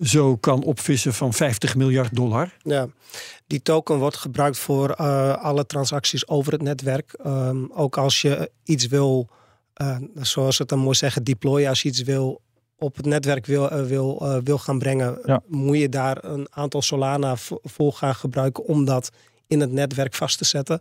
[0.00, 2.56] zo kan opvissen van 50 miljard dollar?
[2.62, 2.88] Ja,
[3.46, 7.18] die token wordt gebruikt voor uh, alle transacties over het netwerk.
[7.26, 9.28] Um, ook als je iets wil,
[9.76, 12.40] uh, zoals het dan mooi zeggen, deployen, als je iets wil
[12.78, 15.42] op het netwerk wil, uh, wil, uh, wil gaan brengen, ja.
[15.46, 19.10] moet je daar een aantal Solana voor gaan gebruiken om dat
[19.46, 20.80] in het netwerk vast te zetten.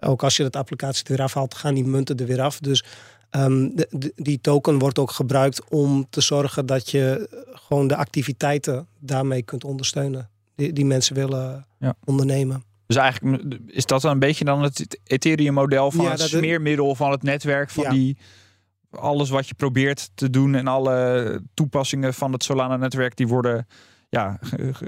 [0.00, 2.58] Ook als je dat applicatie er weer afhaalt, gaan die munten er weer af.
[2.58, 2.84] Dus
[3.30, 7.96] um, de, de, die token wordt ook gebruikt om te zorgen dat je gewoon de
[7.96, 10.28] activiteiten daarmee kunt ondersteunen.
[10.56, 11.94] Die, die mensen willen ja.
[12.04, 12.64] ondernemen.
[12.86, 17.10] Dus eigenlijk is dat dan een beetje dan het Ethereum-model van Ja, het smeermiddel van
[17.10, 17.90] het netwerk van Ja.
[17.90, 18.16] die
[18.90, 23.66] alles wat je probeert te doen en alle toepassingen van het Solana-netwerk die worden
[24.08, 24.38] ja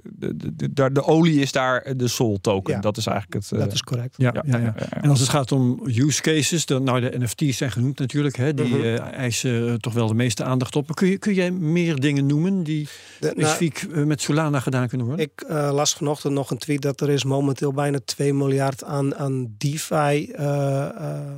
[0.02, 2.74] de, de, de, de olie is daar de Sol token.
[2.74, 2.80] Ja.
[2.80, 3.52] Dat is eigenlijk het.
[3.52, 4.14] eh, Dat is correct.
[4.18, 4.74] Ja, ja, ja.
[4.76, 8.54] En als het gaat om use cases, dan, nou de NFT's zijn genoemd natuurlijk, hè,
[8.54, 8.80] die Mhm.
[8.82, 10.86] eh, eisen eh, toch wel de meeste aandacht op.
[10.86, 12.84] Maar kun, je, kun jij meer dingen noemen die
[13.20, 15.24] De- nou, specifiek eh, met Solana gedaan kunnen worden?
[15.24, 19.14] ik eh, las vanochtend nog een tweet dat er is momenteel bijna 2 miljard aan,
[19.16, 19.94] aan DeFi.
[20.32, 21.30] eh, eh,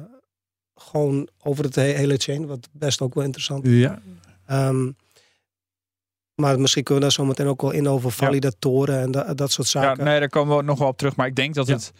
[0.75, 3.79] gewoon over het he- hele chain, wat best ook wel interessant is.
[3.81, 3.99] ja,
[4.47, 4.91] Ehm,
[6.41, 9.53] maar misschien kunnen we daar zo meteen ook wel in over validatoren en da- dat
[9.53, 10.05] soort ja, zaken.
[10.05, 11.17] nee, daar komen we nog wel op terug.
[11.17, 11.73] Maar ik denk dat Ja.
[11.75, 11.93] het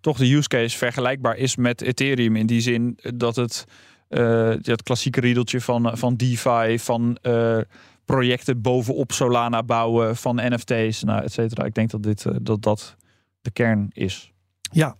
[0.00, 2.36] toch de use case vergelijkbaar is met Ethereum.
[2.36, 3.64] In die zin dat het
[4.08, 7.58] eh het klassieke riedeltje van, van DeFi, van eh,
[8.04, 11.64] projecten bovenop Solana bouwen, van NFT's, nou, et cetera.
[11.64, 12.96] Ik denk dat dit, eh, dat, dat
[13.40, 14.32] de kern is.
[14.72, 14.96] ja.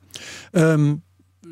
[0.51, 0.95] Ehm,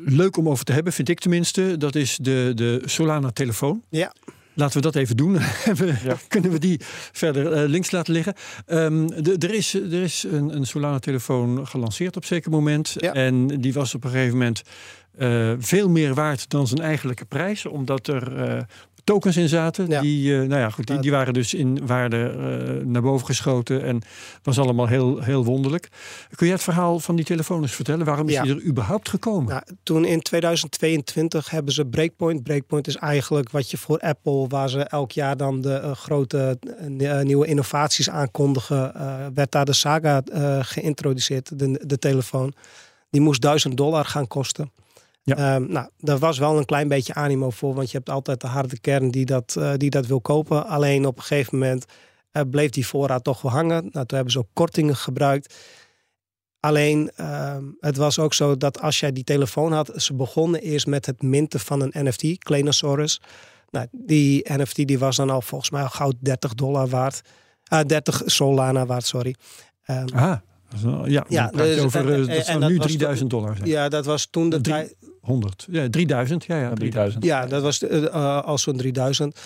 [0.05, 1.77] leuk om over te hebben, vind ik tenminste.
[1.77, 3.83] Dat is de, de Solana-telefoon.
[3.89, 4.13] Ja.
[4.53, 5.33] Laten we dat even doen.
[5.77, 6.17] We- Ja.
[6.27, 6.79] Kunnen we die
[7.11, 8.33] verder eh, links laten liggen?
[8.65, 9.07] Ehm,
[9.39, 12.95] er is, er is een, een Solana-telefoon gelanceerd op zeker moment.
[12.99, 13.13] Ja.
[13.13, 14.61] En die was op een gegeven moment
[15.17, 17.65] eh, veel meer waard dan zijn eigenlijke prijs.
[17.65, 18.61] Omdat er eh,
[19.03, 19.87] tokens in zaten.
[19.87, 20.01] Ja.
[20.01, 23.83] Die, eh, nou ja, goed, die, die waren dus in waarde eh, naar boven geschoten.
[23.83, 24.01] En
[24.43, 25.89] was allemaal heel, heel wonderlijk.
[26.35, 28.05] Kun jij het verhaal van die telefoon eens vertellen?
[28.05, 28.41] Waarom is Ja.
[28.43, 29.49] die er überhaupt gekomen?
[29.49, 32.43] Nou, toen in 2022 hebben ze Breakpoint.
[32.43, 36.59] Breakpoint is eigenlijk wat je voor Apple, waar ze elk jaar dan de eh, grote
[37.23, 38.93] nieuwe innovaties aankondigen,
[39.33, 40.21] werd daar de Saga
[40.61, 42.53] geïntroduceerd, de, de telefoon.
[43.09, 44.71] Die moest 1000 dollar gaan kosten.
[45.23, 45.35] Ja.
[45.55, 48.47] Ehm, nou, daar was wel een klein beetje animo voor, want je hebt altijd de
[48.47, 50.67] harde kern die dat, eh, die dat wil kopen.
[50.67, 51.85] Alleen op een gegeven moment
[52.31, 53.81] eh, bleef die voorraad toch wel hangen.
[53.91, 55.55] Nou, toen hebben ze ook kortingen gebruikt.
[56.59, 60.87] Alleen, ehm, het was ook zo dat als jij die telefoon had, ze begonnen eerst
[60.87, 63.21] met het minten van een NFT, Klenosaurus.
[63.69, 67.21] Nou, die NFT die was dan al volgens mij al gauw 30 dollar waard.
[67.63, 69.35] Ah, 30 Solana waard, sorry.
[70.81, 73.69] Wel- ja, Ja, dus- over, en- eh, dat zou nu was 3000 dollar zijn.
[73.69, 74.95] ja, dat was toen de tijd.
[75.21, 75.67] 100.
[75.71, 76.45] Ja, 3000.
[76.45, 77.23] Ja, ja, 3000.
[77.23, 79.39] Ja, dat was eh, eh, al zo'n 3000.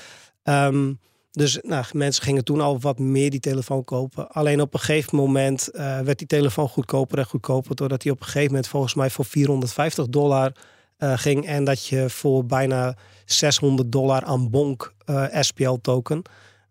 [0.44, 0.92] Ehm,
[1.36, 4.28] dus nou, mensen gingen toen al wat meer die telefoon kopen.
[4.30, 7.76] Alleen op een gegeven moment eh, werd die telefoon goedkoper en goedkoper.
[7.76, 10.52] Doordat hij op een gegeven moment volgens mij voor 450 dollar
[10.98, 11.46] eh, ging.
[11.46, 16.22] En dat je voor bijna 600 dollar aan bonk eh, SPL token.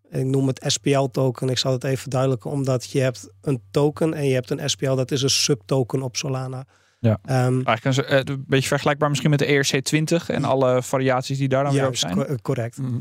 [0.09, 1.49] Ik noem het SPL token.
[1.49, 2.51] Ik zal het even verduidelijken.
[2.51, 4.95] Omdat je hebt een token en je hebt een SPL.
[4.95, 6.65] Dat is een subtoken op Solana.
[7.05, 7.19] Ja.
[7.25, 11.37] Ehm, Eigenlijk een, zo- eh, een beetje vergelijkbaar misschien met de ERC20 en alle variaties
[11.37, 12.13] die daar dan weer op zijn.
[12.15, 12.77] co- eh, correct.
[12.77, 12.97] Mhm.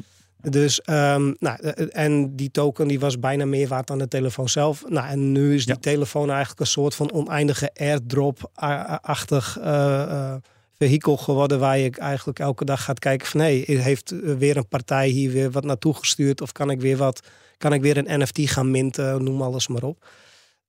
[0.51, 4.49] Dus, ehm, nou, eh, en die token die was bijna meer waard dan de telefoon
[4.49, 4.85] zelf.
[4.89, 5.81] Nou, en nu is die Ja.
[5.81, 10.35] telefoon eigenlijk een soort van oneindige airdrop-achtig eh eh,
[10.79, 11.59] vehikel geworden.
[11.59, 13.41] Waar je eigenlijk elke dag gaat kijken van...
[13.41, 16.41] hé, heeft eh, weer een partij hier weer wat naartoe gestuurd?
[16.41, 17.21] Of kan ik weer wat,
[17.59, 19.25] kan ik weer een NFT gaan minten?
[19.25, 20.07] Noem alles maar op.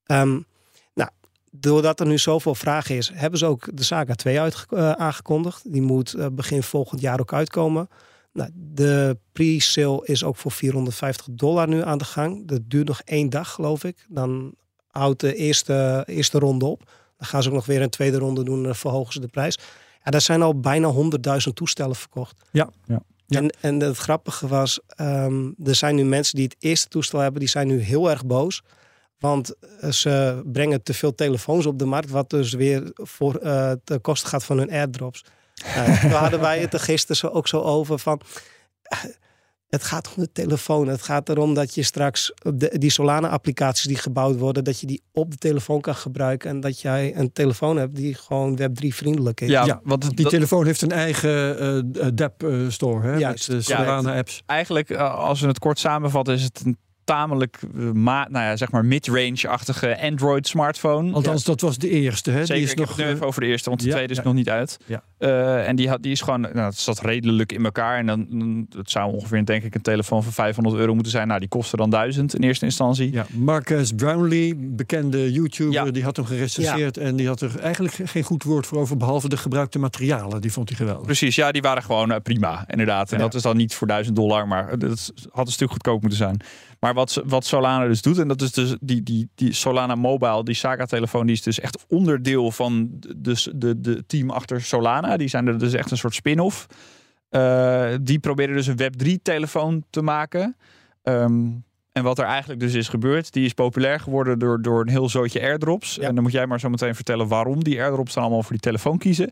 [0.05, 0.39] Ehm,
[1.59, 5.71] doordat er nu zoveel vraag is, hebben ze ook de Saga 2 uitge- eh, aangekondigd.
[5.71, 7.87] Die moet eh, begin volgend jaar ook uitkomen.
[8.33, 12.47] Nou, de pre-sale is ook voor 450 dollar nu aan de gang.
[12.47, 14.05] Dat duurt nog één dag, geloof ik.
[14.09, 14.53] Dan
[14.87, 16.83] houdt de eerste, eerste ronde op.
[17.17, 19.27] Dan gaan ze ook nog weer een tweede ronde doen en dan verhogen ze de
[19.27, 19.57] prijs.
[20.03, 22.35] Ja, daar zijn al bijna 100.000 toestellen verkocht.
[22.51, 23.01] Ja, ja.
[23.27, 23.39] Ja.
[23.39, 27.39] En, en het grappige was, ehm, er zijn nu mensen die het eerste toestel hebben,
[27.39, 28.61] die zijn nu heel erg boos.
[29.19, 33.71] Want eh, ze brengen te veel telefoons op de markt, wat dus weer voor eh
[33.83, 35.23] de kosten gaat van hun airdrops.
[35.75, 38.21] Daar hadden wij het er gisteren ook zo over van.
[38.81, 38.99] eh,
[39.69, 40.87] Het gaat om de telefoon.
[40.87, 45.01] Het gaat erom dat je straks de, die Solana-applicaties die gebouwd worden, dat je die
[45.11, 46.49] op de telefoon kan gebruiken.
[46.49, 49.49] En dat jij een telefoon hebt die gewoon Web3-vriendelijk is.
[49.49, 51.59] Ja, Ja, want Die dat- telefoon heeft een eigen
[51.93, 53.07] eh DApp-store.
[53.07, 53.47] hè Juist.
[53.49, 54.43] Met uh, Ja, Solana-apps.
[54.45, 58.55] eigenlijk, eh, als we het kort samenvatten, is het een tamelijk eh, ma nou ja,
[58.55, 61.13] zeg maar mid-range-achtige Android smartphone.
[61.13, 62.31] Althans, dat was de eerste.
[62.31, 62.39] Hè?
[62.39, 63.87] Zeker, die is ik nog, heb het nu eh, even over de eerste, want de
[63.87, 64.77] ja, tweede is nog niet uit.
[64.85, 65.03] Ja.
[65.17, 67.97] Eh, en die, had, die is gewoon, nou, het zat redelijk in elkaar.
[67.97, 68.27] En dan,
[68.77, 71.27] het zou ongeveer, denk ik, een telefoon van 500 euro moeten zijn.
[71.27, 73.11] Nou, die kostte dan 1000 in eerste instantie.
[73.11, 75.91] Ja, Marcus Brownlee, bekende YouTuber, Ja.
[75.91, 76.97] die had hem gerecenseerd.
[76.97, 80.41] En die had er eigenlijk geen goed woord voor over, behalve de gebruikte materialen.
[80.41, 81.05] Die vond hij geweldig.
[81.05, 83.11] Precies, ja, die waren gewoon eh, prima, inderdaad.
[83.11, 83.23] En Ja.
[83.23, 86.37] dat is dan niet voor 1000 dollar, maar dat had een stuk goedkoop moeten zijn.
[86.79, 90.43] Maar wat, wat Solana dus doet, en dat is dus die, die, die Solana Mobile,
[90.43, 95.04] die Saga-telefoon, die is dus echt onderdeel van de, dus de, de team achter Solana.
[95.17, 96.67] Die zijn er dus echt een soort spin-off.
[97.29, 100.57] Eh, die proberen dus een Web3-telefoon te maken.
[101.03, 101.49] Ehm,
[101.91, 105.09] en wat er eigenlijk dus is gebeurd, die is populair geworden door, door een heel
[105.09, 105.95] zootje airdrops.
[105.95, 106.07] Ja.
[106.07, 108.59] En dan moet jij maar zo meteen vertellen waarom die airdrops dan allemaal voor die
[108.59, 109.29] telefoon kiezen.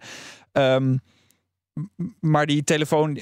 [0.51, 0.97] Ehm,
[2.19, 3.19] maar die telefoon,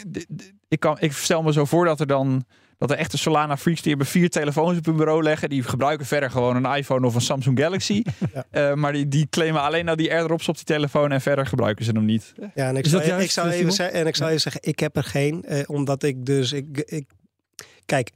[0.67, 2.45] ik, kan, ik stel me zo voor dat er dan
[2.81, 5.49] dat er echte Solana freaks die hebben vier telefoons op hun bureau leggen.
[5.49, 8.03] Die gebruiken verder gewoon een iPhone of een Samsung Galaxy.
[8.33, 8.45] Ja.
[8.49, 11.85] Eh, maar die, die claimen alleen nou die airdrops op die telefoon en verder gebruiken
[11.85, 12.33] ze hem niet.
[12.55, 14.61] Ja, en ik zou, juist, ik zou eh, even zeggen, en ik zou even zeggen,
[14.63, 17.05] ik heb er geen, eh, omdat ik dus, ik, ik,
[17.85, 18.11] kijk,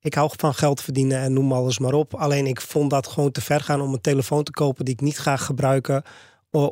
[0.00, 2.14] ik hou van geld verdienen en noem alles maar op.
[2.14, 5.00] Alleen ik vond dat gewoon te ver gaan om een telefoon te kopen die ik
[5.00, 6.02] niet ga gebruiken,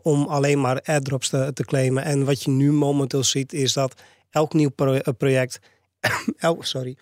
[0.02, 2.04] om alleen maar airdrops te, te claimen.
[2.04, 5.58] En wat je nu momenteel ziet, is dat elk nieuw pro- project,
[6.36, 6.96] el, sorry,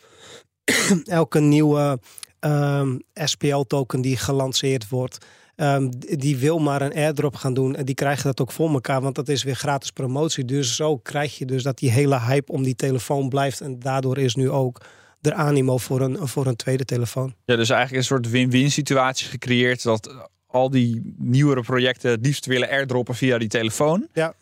[1.04, 1.98] elke nieuwe
[2.38, 5.18] ehm, SPL-token die gelanceerd wordt,
[5.56, 7.76] Ehm, die wil maar een airdrop gaan doen.
[7.76, 10.44] En die krijgen dat ook voor elkaar, want dat is weer gratis promotie.
[10.44, 13.61] Dus zo krijg je dus dat die hele hype om die telefoon blijft.
[13.61, 14.80] En daardoor is nu ook
[15.20, 17.35] er animo voor een, voor een tweede telefoon.
[17.44, 19.82] Ja, dus eigenlijk een soort win-win situatie gecreëerd.
[19.82, 24.06] Dat al die nieuwere projecten het liefst willen airdroppen via die telefoon.
[24.12, 24.35] Ja.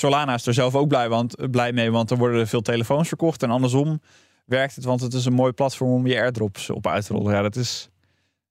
[0.00, 3.08] Solana is er zelf ook blij, want, blij mee, want er worden er veel telefoons
[3.08, 3.42] verkocht.
[3.42, 4.00] En andersom
[4.44, 7.32] werkt het, want het is een mooi platform om je airdrops op uit te rollen.
[7.34, 7.88] Ja, dat is...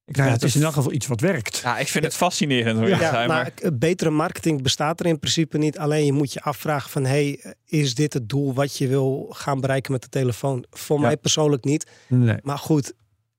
[0.06, 1.58] Ik Nou ja, het is in elk geval iets wat werkt.
[1.58, 2.80] Ja, ik vind het fascinerend.
[2.80, 3.52] Hoor, ja, Ja, zijn, maar maar...
[3.72, 5.78] k- betere marketing bestaat er in principe niet.
[5.78, 9.60] Alleen je moet je afvragen van, hey, is dit het doel wat je wil gaan
[9.62, 10.66] bereiken met de telefoon?
[10.70, 11.02] Voor Ja.
[11.06, 11.90] mij persoonlijk niet.
[12.08, 12.38] Nee.
[12.42, 12.94] Maar goed,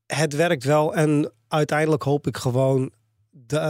[0.07, 0.95] het werkt wel.
[0.95, 2.91] En uiteindelijk hoop ik gewoon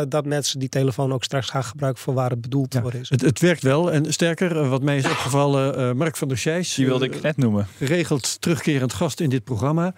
[0.09, 3.09] dat mensen die telefoon ook straks gaan gebruiken voor waar het bedoeld Ja, voor is.
[3.09, 3.93] Het, het werkt wel.
[3.93, 6.75] En sterker, eh, wat mij is opgevallen, eh, Mark van der Scheijs.
[6.75, 7.67] Die wilde eh, ik net noemen.
[7.79, 9.95] geregeld terugkerend gast in dit programma.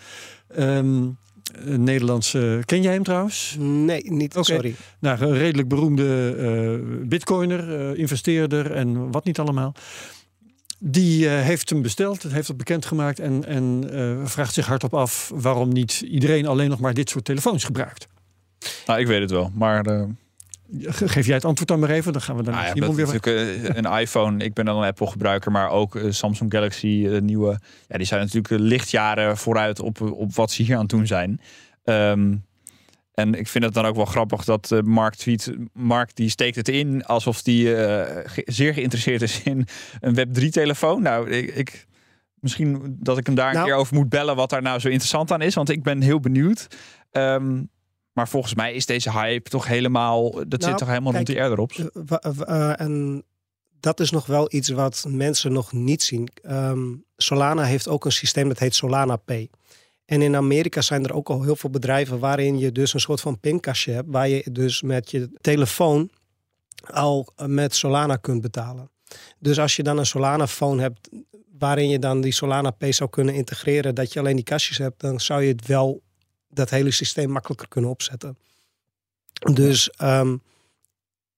[0.48, 1.08] Ehm,
[1.52, 2.62] een Nederlandse.
[2.64, 3.56] Ken jij hem trouwens?
[3.58, 4.36] Nee, niet.
[4.40, 4.74] Sorry.
[4.98, 9.74] Nou, een redelijk beroemde eh, bitcoiner, eh, investeerder en wat niet allemaal.
[10.84, 15.30] Die eh, heeft hem besteld, heeft het bekendgemaakt en, en eh, vraagt zich hardop af
[15.34, 18.08] waarom niet iedereen alleen nog maar dit soort telefoons gebruikt.
[18.86, 19.86] Nou, ik weet het wel, maar...
[19.86, 20.02] eh,
[20.80, 23.06] Ge- Geef jij het antwoord dan maar even, dan gaan we dan Nou ja, weer...
[23.06, 24.44] natuurlijk, eh, een iPhone.
[24.44, 27.58] Ik ben dan een Apple gebruiker, maar ook eh, Samsung Galaxy nieuwe.
[27.88, 31.40] Ja, die zijn natuurlijk lichtjaren vooruit op, op wat ze hier aan het doen zijn.
[31.84, 32.34] Ehm,
[33.14, 35.52] en ik vind het dan ook wel grappig dat Mark tweet.
[35.72, 39.66] Mark die steekt het in alsof die ge- zeer geïnteresseerd is in
[40.00, 41.02] een Web 3 telefoon.
[41.02, 41.86] Nou, ik, ik
[42.40, 43.66] misschien dat ik hem daar een Nou.
[43.66, 46.20] keer over moet bellen wat daar nou zo interessant aan is, want ik ben heel
[46.20, 46.66] benieuwd.
[47.10, 47.62] Ehm,
[48.12, 50.30] maar volgens mij is deze hype toch helemaal.
[50.30, 51.78] Dat zit Nou, toch helemaal rond kijk, die airdrops.
[51.78, 53.24] Eh, wa- eh, en
[53.80, 56.28] dat is nog wel iets wat mensen nog niet zien.
[56.42, 59.50] Ehm, Solana heeft ook een systeem dat heet Solana Pay.
[60.04, 63.20] En in Amerika zijn er ook al heel veel bedrijven waarin je dus een soort
[63.20, 66.10] van pinkastje hebt, waar je dus met je telefoon
[66.86, 68.90] al eh, met Solana kunt betalen.
[69.38, 71.08] Dus als je dan een Solana phone hebt
[71.58, 75.00] waarin je dan die Solana Pay zou kunnen integreren, dat je alleen die kastjes hebt,
[75.00, 76.02] dan zou je het wel
[76.52, 78.38] dat hele systeem makkelijker kunnen opzetten.
[79.52, 80.36] Dus ehm,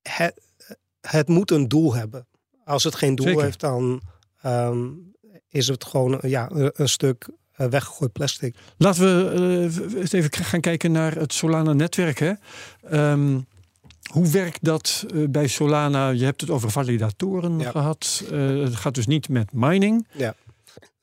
[0.03, 0.41] het,
[1.01, 2.27] het moet een doel hebben.
[2.65, 3.43] Als het geen doel Zeker.
[3.43, 4.03] heeft, dan
[4.43, 4.89] ehm,
[5.49, 8.57] is het gewoon eh, ja, een, stuk eh, weggegooid plastic.
[8.77, 9.31] Laten we
[9.97, 12.19] eh, even gaan kijken naar het Solana-netwerk.
[12.19, 12.33] hè.
[12.83, 13.39] Ehm,
[14.11, 16.09] hoe werkt dat bij Solana?
[16.09, 17.71] Je hebt het over validatoren Ja.
[17.71, 18.25] gehad.
[18.31, 20.07] Eh, het gaat dus niet met mining.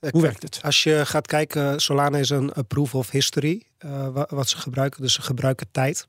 [0.10, 0.60] Hoe werkt het?
[0.64, 5.02] Als je gaat kijken, Solana is een, proof of history eh, wa- wat ze gebruiken.
[5.02, 6.08] Dus ze gebruiken tijd.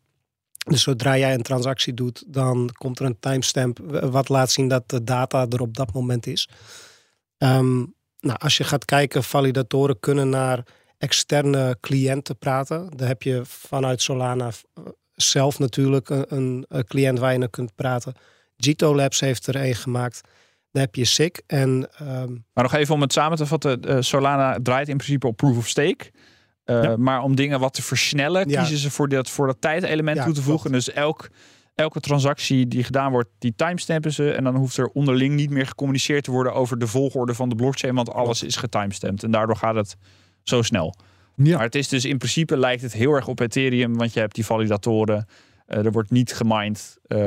[0.64, 4.88] Dus zodra jij een transactie doet, dan komt er een timestamp wat laat zien dat
[4.88, 6.48] de data er op dat moment is.
[7.38, 7.76] Ehm,
[8.20, 10.64] nou, als je gaat kijken, validatoren kunnen naar
[10.98, 12.90] externe cliënten praten.
[12.96, 17.50] Dan heb je vanuit Solana eh, zelf natuurlijk een, een, een cliënt waar je naar
[17.50, 18.14] kunt praten.
[18.56, 20.20] Gito Labs heeft er een gemaakt.
[20.72, 23.82] Dan heb je SIG en ehm, Maar nog even om het samen te vatten.
[23.82, 26.10] eh, Solana draait in principe op proof of stake.
[26.64, 26.96] Eh, Ja.
[26.96, 28.58] Maar om dingen wat te versnellen, Ja.
[28.60, 30.72] kiezen ze voor dat, voor dat tijdelement Ja, toe te voegen.
[30.72, 31.28] Dus elk,
[31.74, 34.30] elke transactie die gedaan wordt, die timestampen ze.
[34.32, 37.54] En dan hoeft er onderling niet meer gecommuniceerd te worden over de volgorde van de
[37.54, 37.94] blockchain.
[37.94, 39.22] Want alles is getimestampt.
[39.22, 39.96] En daardoor gaat het
[40.42, 40.94] zo snel.
[41.36, 41.54] Ja.
[41.56, 43.96] Maar het is dus in principe lijkt het heel erg op Ethereum.
[43.96, 45.26] Want je hebt die validatoren.
[45.66, 46.98] Eh, er wordt niet gemined.
[47.06, 47.18] Eh,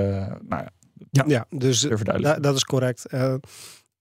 [0.47, 0.65] nou
[1.11, 1.79] ja, Ja, dus
[2.21, 3.05] da- dat is correct.
[3.05, 3.33] Eh,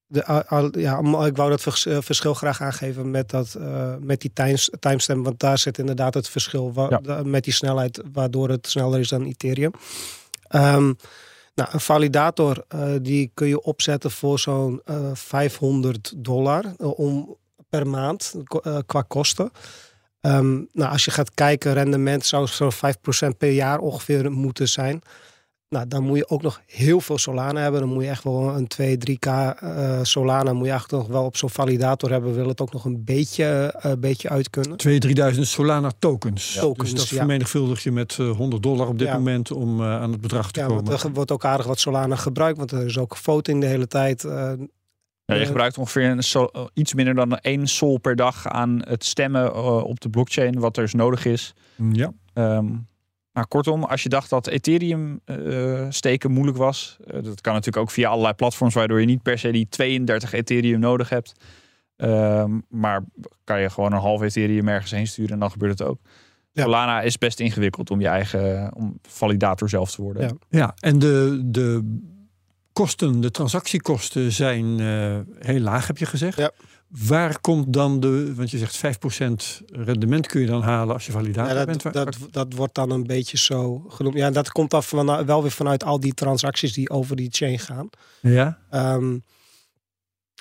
[0.07, 3.95] de, al- al- ja, ik wou dat vers- eh, verschil graag aangeven met, dat, eh,
[3.99, 5.25] met die times, timestamp.
[5.25, 6.97] Want daar zit inderdaad het verschil wa- Ja.
[6.97, 9.71] da- met die snelheid, waardoor het sneller is dan Ethereum.
[10.47, 10.93] Ehm,
[11.55, 12.65] nou, een validator
[13.01, 17.35] die kun je opzetten voor zo'n eh 500 dollar om,
[17.69, 18.33] per maand
[18.85, 19.51] qua kosten.
[20.21, 25.01] Ehm, nou, als je gaat kijken, rendement zou zo'n 5% per jaar ongeveer moeten zijn.
[25.69, 27.79] Nou, dan moet je ook nog heel veel Solana hebben.
[27.81, 29.27] Dan moet je echt wel een 2, 3k
[29.59, 32.33] eh, Solana moet je eigenlijk nog wel op zo'n validator hebben.
[32.33, 33.45] Wil het ook nog een beetje,
[33.79, 34.77] eh, beetje uit kunnen.
[34.77, 34.99] 2.000,
[35.35, 36.53] 3.000 Solana tokens.
[36.59, 37.15] Tokens, dus dat ja.
[37.17, 39.13] vermenigvuldig je met eh, 100 dollar op dit Ja.
[39.13, 40.83] moment om eh, aan het bedrag te Ja, komen.
[40.85, 42.57] want er wordt ook aardig wat Solana gebruikt.
[42.57, 44.23] Want er is ook voting de hele tijd.
[44.23, 44.51] eh,
[45.25, 48.47] Ja, je Eh, gebruikt ongeveer een sol- eh, iets minder dan één sol per dag
[48.47, 51.53] aan het stemmen eh, op de blockchain, wat er dus nodig is.
[51.91, 52.11] Ja.
[52.33, 52.65] Ehm,
[53.35, 57.83] maar kortom, als je dacht dat Ethereum eh, steken moeilijk was, eh, dat kan natuurlijk
[57.85, 61.33] ook via allerlei platforms, waardoor je niet per se die 32 Ethereum nodig hebt.
[61.95, 63.03] Ehm, maar
[63.43, 65.99] kan je gewoon een half Ethereum ergens heen sturen en dan gebeurt het ook.
[66.51, 66.63] Ja.
[66.63, 70.23] Solana is best ingewikkeld om je eigen om validator zelf te worden.
[70.23, 70.33] Ja.
[70.49, 71.99] Ja, en de, de
[72.73, 76.37] kosten, de transactiekosten zijn eh, heel laag, heb je gezegd.
[76.37, 76.51] Ja.
[77.07, 81.11] Waar komt dan de, want je zegt 5% rendement kun je dan halen als je
[81.11, 81.83] validator ja, bent.
[81.83, 84.15] dat, Waar- dat, dat wordt dan een beetje zo genoemd.
[84.17, 87.59] Ja, dat komt af van, wel weer vanuit al die transacties die over die chain
[87.59, 87.89] gaan.
[88.21, 89.17] ja, Ehm,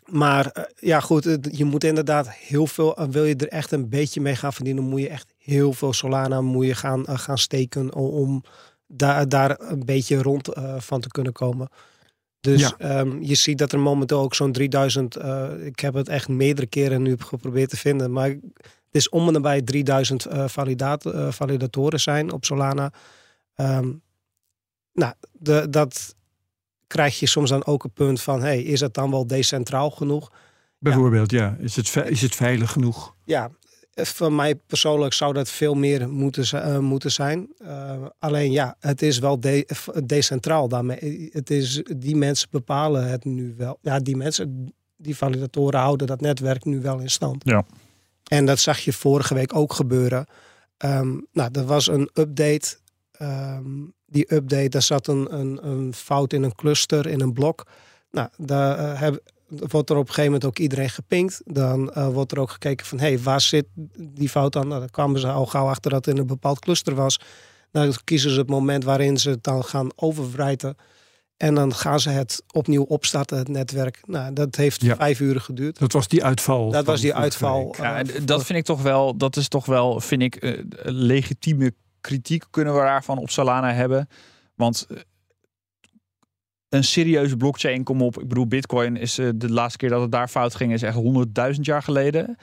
[0.05, 2.97] maar eh, ja, goed, je moet inderdaad heel veel.
[2.97, 5.93] eh, wil je er echt een beetje mee gaan verdienen, moet je echt heel veel
[5.93, 8.45] Solana moet je gaan, eh, gaan steken om,
[8.87, 11.69] daar, daar een beetje rond van te kunnen komen.
[12.45, 12.75] Dus Ja.
[12.79, 15.17] ehm, je ziet dat er momenteel ook zo'n 3000.
[15.17, 18.43] eh, ik heb het echt meerdere keren nu geprobeerd te vinden, maar het
[18.91, 22.93] is om en nabij 3000 eh, eh, validatoren zijn op Solana.
[23.55, 23.93] Ehm,
[24.93, 26.15] nou, de, dat
[26.87, 30.33] krijg je soms dan ook een punt van: hey, is het dan wel decentraal genoeg?
[30.79, 31.57] bijvoorbeeld, ja.
[31.59, 33.15] Is, het, is het veilig genoeg?
[33.25, 33.51] Ja,
[33.95, 37.49] eh, voor mij persoonlijk zou dat veel meer moeten, eh, moeten zijn.
[37.59, 41.29] Eh, alleen ja, het is wel de, f- decentraal daarmee.
[41.33, 43.79] Het is, die mensen bepalen het nu wel.
[43.83, 47.43] Ja, die mensen, die validatoren houden dat netwerk nu wel in stand.
[47.45, 47.65] Ja.
[48.25, 50.27] En dat zag je vorige week ook gebeuren.
[50.77, 52.77] Ehm, nou, er was een update.
[53.13, 53.65] Ehm,
[54.07, 57.67] die update, daar zat een, een, een fout in een cluster, in een blok.
[58.11, 59.23] Nou, daar, eh, heb,
[59.59, 61.41] wordt er op een gegeven moment ook iedereen gepinkt.
[61.45, 63.67] Dan uh, wordt er ook gekeken van, hé, hey, waar zit
[63.99, 64.69] die fout aan?
[64.69, 67.21] Nou, dan kwamen ze al gauw achter dat het in een bepaald cluster was.
[67.71, 70.77] Dan kiezen ze het moment waarin ze het dan gaan overwrijten.
[71.37, 74.01] En dan gaan ze het opnieuw opstarten, het netwerk.
[74.07, 74.97] Nou, dat heeft Ja.
[74.97, 75.79] vijf uur geduurd.
[75.79, 76.71] Dat was die uitval.
[76.71, 77.75] Dat was die uitval.
[77.79, 81.75] Ja, eh, dat vind ik toch wel, dat is toch wel, vind ik, eh, legitieme
[82.01, 84.09] kritiek kunnen we daarvan op Solana hebben.
[84.55, 84.97] Want eh,
[86.75, 88.21] een serieuze blockchain, kom op.
[88.21, 90.97] Ik bedoel, Bitcoin is eh, de laatste keer dat het daar fout ging, is echt
[91.55, 92.37] 100.000 jaar geleden.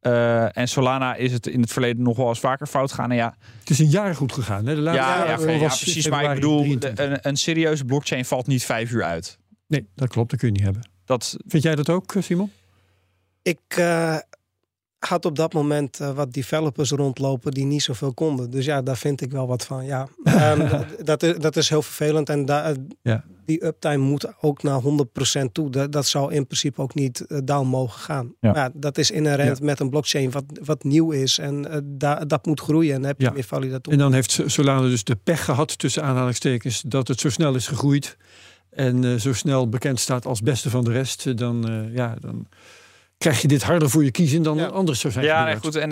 [0.00, 3.10] Eh, en Solana is het in het verleden nog wel eens vaker fout gaan.
[3.10, 4.66] En ja, Het is een jaar goed gegaan.
[4.66, 4.74] Hè?
[4.74, 6.08] De laatste ja, ja, jaar oké, ja, was precies.
[6.08, 7.06] Maar ik bedoel, 23.
[7.06, 9.38] een, een serieuze blockchain valt niet vijf uur uit.
[9.66, 10.30] Nee, dat klopt.
[10.30, 10.88] Dat kun je niet hebben.
[11.04, 12.50] Dat, Vind jij dat ook, Simon?
[13.42, 14.16] Ik eh,
[14.98, 18.50] had op dat moment eh, wat developers rondlopen die niet zoveel konden.
[18.50, 19.84] Dus ja, daar vind ik wel wat van.
[19.84, 22.28] Ja, Ehm, dat- dat, is, dat is heel vervelend.
[22.28, 23.24] En da- Ja.
[23.48, 25.70] Die uptime moet ook naar 100% toe.
[25.70, 28.34] Dat, dat zou in principe ook niet eh, down mogen gaan.
[28.40, 28.52] Ja.
[28.52, 31.38] Maar dat is inherent met een blockchain wat, wat nieuw is.
[31.38, 32.94] En eh, da- dat moet groeien.
[32.94, 33.32] En dan heb je Ja.
[33.32, 33.92] meer validatoren.
[33.98, 37.66] En dan heeft Solana dus de pech gehad, tussen aanhalingstekens, dat het zo snel is
[37.66, 38.16] gegroeid.
[38.70, 41.36] En eh, zo snel bekend staat als beste van de rest.
[41.38, 42.46] Dan, eh, ja, dan
[43.18, 44.66] krijg je dit harder voor je kiezen dan Ja.
[44.66, 45.24] anders zou zijn.
[45.24, 45.74] Ja, nee, gebeurd.
[45.74, 45.82] goed.
[45.82, 45.90] En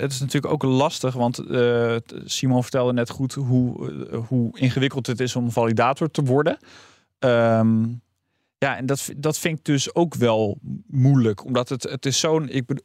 [0.00, 3.92] het is natuurlijk ook lastig, want eh, Simon vertelde net goed hoe,
[4.28, 6.58] hoe ingewikkeld het is om validator te worden.
[7.18, 7.82] Ehm,
[8.58, 12.48] ja, en dat, dat vind ik dus ook wel moeilijk, omdat het, het is zo'n.
[12.48, 12.84] Ik bedoel,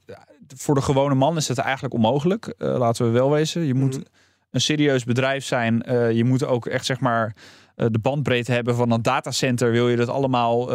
[0.55, 2.45] voor de gewone man is het eigenlijk onmogelijk.
[2.45, 3.61] eh, laten we wel wezen.
[3.61, 4.03] Je moet Mhm.
[4.49, 5.83] een serieus bedrijf zijn.
[5.83, 7.35] eh, je moet ook echt zeg maar
[7.75, 9.71] eh, de bandbreedte hebben van een datacenter.
[9.71, 10.65] Wil je dat allemaal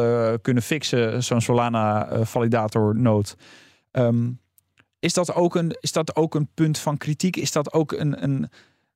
[0.41, 3.29] kunnen fixen, zo'n Solana eh, validator node.
[3.91, 4.31] Ehm,
[4.99, 7.37] is, dat ook een, is dat ook een punt van kritiek?
[7.37, 8.49] Is dat ook een, een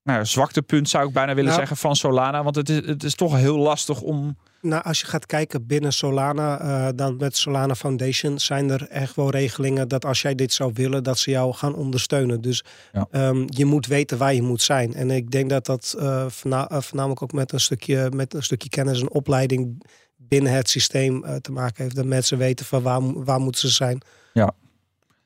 [0.03, 2.43] nou, ja, zwaktepunt, zou ik bijna willen Nou- zeggen, van Solana?
[2.43, 4.37] Want het is, het is toch heel lastig om.
[4.61, 9.17] Nou, als je gaat kijken binnen Solana, eh, dan met Solana Foundation zijn er echt
[9.17, 12.41] wel regelingen dat als jij dit zou willen, dat ze jou gaan ondersteunen.
[12.41, 13.07] Dus Ja.
[13.11, 14.95] ehm, je moet weten waar je moet zijn.
[14.95, 16.27] En ik denk dat dat eh, eh,
[16.81, 19.85] voornamelijk ook met een stukje, met een stukje kennis en opleiding
[20.17, 21.97] binnen het systeem te maken heeft.
[21.97, 24.03] Dat mensen weten van waar, waar moeten ze zijn.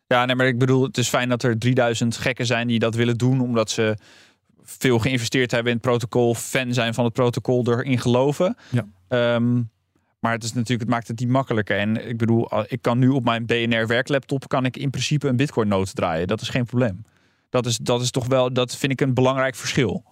[0.08, 2.94] Ja, nee, maar ik bedoel, het is fijn dat er 3000 gekken zijn die dat
[2.94, 3.96] willen doen, omdat ze
[4.66, 8.56] veel geïnvesteerd hebben in het protocol, fan zijn van het protocol, erin geloven.
[8.70, 8.86] Ja.
[9.08, 9.62] Ehm,
[10.18, 11.78] maar het is natuurlijk, het maakt het niet makkelijker.
[11.78, 15.36] En ik bedoel, ik kan nu op mijn BNR werklaptop kan ik in principe een
[15.36, 16.26] Bitcoin node draaien.
[16.26, 17.04] Dat is geen probleem.
[17.50, 20.04] Dat is, dat is toch wel, dat vind ik een belangrijk verschil.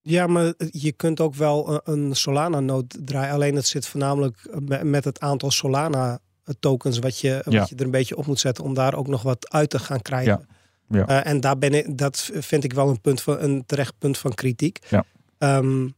[0.00, 3.32] Ja, maar je kunt ook wel een, een Solana-node draaien.
[3.34, 7.58] Alleen het zit voornamelijk me- met het aantal Solana-tokens wat je, Ja.
[7.58, 9.78] wat je er een beetje op moet zetten om daar ook nog wat uit te
[9.78, 10.46] gaan krijgen.
[10.48, 10.54] Ja.
[10.88, 11.06] Ja.
[11.06, 14.18] Eh, en daar ben ik, dat vind ik wel een, punt van, een terecht punt
[14.18, 14.78] van kritiek.
[14.88, 15.04] Ja.
[15.38, 15.88] Ehm,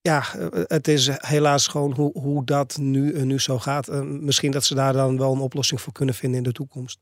[0.00, 3.88] ja, het is helaas gewoon hoe, hoe dat nu, eh, nu zo gaat.
[3.88, 6.98] Eh, misschien dat ze daar dan wel een oplossing voor kunnen vinden in de toekomst.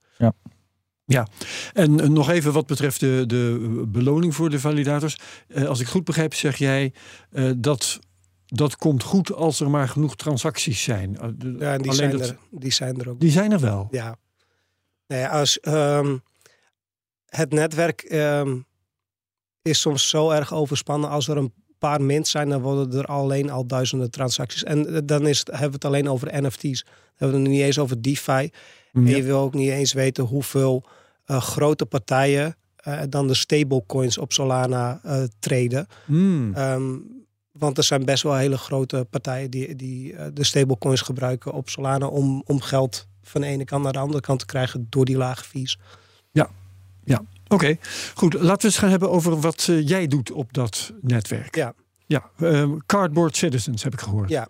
[1.72, 5.18] En eh, nog even wat betreft de, de beloning voor de validators.
[5.48, 6.92] Eh, als ik goed begrijp, zeg jij
[7.30, 7.98] eh, dat
[8.46, 11.12] dat komt goed als er maar genoeg transacties zijn.
[11.12, 13.20] Ja, en die, alleen zijn, dat- er, die zijn er ook.
[13.20, 13.88] Die zijn er wel.
[13.90, 14.16] Ja.
[15.14, 16.16] Nee, als, ehm,
[17.26, 18.58] het netwerk ehm,
[19.62, 21.10] is soms zo erg overspannen.
[21.10, 24.64] Als er een paar mint zijn, dan worden er alleen al duizenden transacties.
[24.64, 26.82] En eh, dan is het, hebben we het alleen over NFT's.
[26.84, 28.50] Dan hebben we het niet eens over DeFi.
[28.92, 29.16] En Ja.
[29.16, 30.84] je wil ook niet eens weten hoeveel
[31.24, 35.00] eh, grote partijen eh, dan de stablecoins op Solana
[35.38, 35.86] treden.
[36.04, 36.54] Hmm.
[36.54, 36.92] Ehm,
[37.52, 42.06] want er zijn best wel hele grote partijen die, die de stablecoins gebruiken op Solana
[42.06, 45.16] om, om geld van de ene kant naar de andere kant te krijgen door die
[45.16, 45.78] lage fees.
[47.48, 47.76] Oké,
[48.14, 48.32] goed.
[48.34, 51.56] Laten we eens gaan hebben over wat eh, jij doet op dat netwerk.
[51.56, 51.74] Ja.
[52.06, 54.28] Ja, ehm, Cardboard Citizens heb ik gehoord.
[54.28, 54.48] Ja.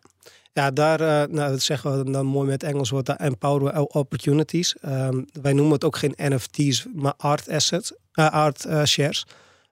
[0.52, 4.76] Ja, daar, eh, nou, dat zeggen we dan mooi met Engels, wordt daar empower opportunities.
[4.80, 9.26] Ehm, wij noemen het ook geen NFT's, maar art assets, eh, art shares.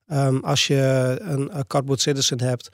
[0.07, 2.69] Ehm, als je een Cardboard Citizen hebt,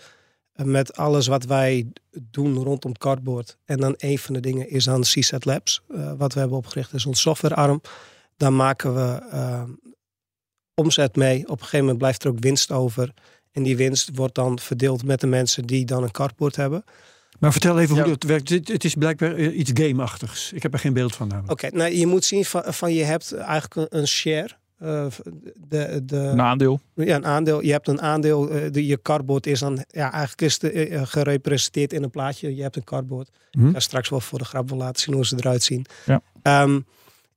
[0.65, 1.87] met alles wat wij
[2.21, 3.57] doen rondom Cardboard.
[3.65, 6.93] En dan een van de dingen is dan CSET Labs, eh, wat we hebben opgericht,
[6.93, 7.81] is ons softwarearm.
[8.37, 9.71] Dan maken we ehm,
[10.75, 11.43] omzet mee.
[11.43, 13.13] Op een gegeven moment blijft er ook winst over.
[13.53, 16.85] En die winst wordt dan verdeeld met de mensen die dan een cardboard hebben.
[17.39, 18.03] Maar vertel even Ja.
[18.03, 18.49] hoe dat werkt.
[18.49, 20.53] Het, het is blijkbaar eh, iets gameachtigs.
[20.53, 21.53] Ik heb er geen beeld van namelijk.
[21.53, 24.57] Oké, nou je moet zien van, van je hebt eigenlijk een share.
[24.79, 25.07] Eh,
[25.69, 26.81] de, de, Een aandeel.
[26.95, 27.63] ja, een aandeel.
[27.63, 28.71] Je hebt een aandeel.
[28.71, 32.57] de, je cardboard is dan ja, eigenlijk is het eh, gerepresenteerd in een plaatje.
[32.57, 33.31] Je hebt een cardboard.
[33.51, 33.67] Hm?
[33.67, 35.87] Ik ga straks wel voor de grap wel laten zien hoe ze eruit zien.
[36.07, 36.23] Ja.
[36.43, 36.81] Ehm,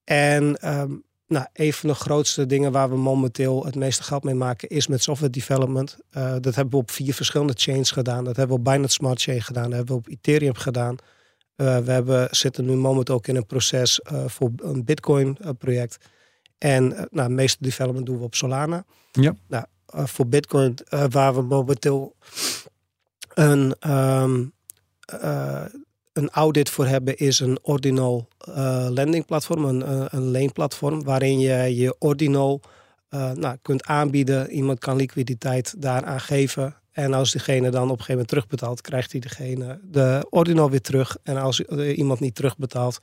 [0.03, 0.91] en ehm,
[1.27, 4.87] nou, een van de grootste dingen waar we momenteel het meeste geld mee maken is
[4.87, 5.97] met software development.
[6.39, 8.23] Dat hebben we op vier verschillende chains gedaan.
[8.23, 9.63] Dat hebben we op Binance Smart Chain gedaan.
[9.63, 10.95] Dat hebben we op Ethereum gedaan.
[11.61, 15.97] Uh, we hebben, zitten nu momenteel ook in een proces uh, voor een Bitcoin-project.
[16.61, 18.85] En nou, de meeste development doen we op Solana.
[19.11, 19.35] Ja.
[19.47, 20.77] Nou, voor Bitcoin,
[21.09, 22.15] waar we momenteel
[23.33, 24.53] een, um,
[26.13, 28.27] een audit voor hebben, is een Ordinal
[28.89, 32.61] lending platform, een, een leenplatform, waarin je je Ordinal
[33.09, 34.51] nou, kunt aanbieden.
[34.51, 36.75] Iemand kan liquiditeit daaraan geven.
[36.91, 40.81] En als diegene dan op een gegeven moment terugbetaalt, krijgt hij degene de ordinal weer
[40.81, 41.17] terug.
[41.23, 41.61] En als
[41.95, 42.99] iemand niet terugbetaalt,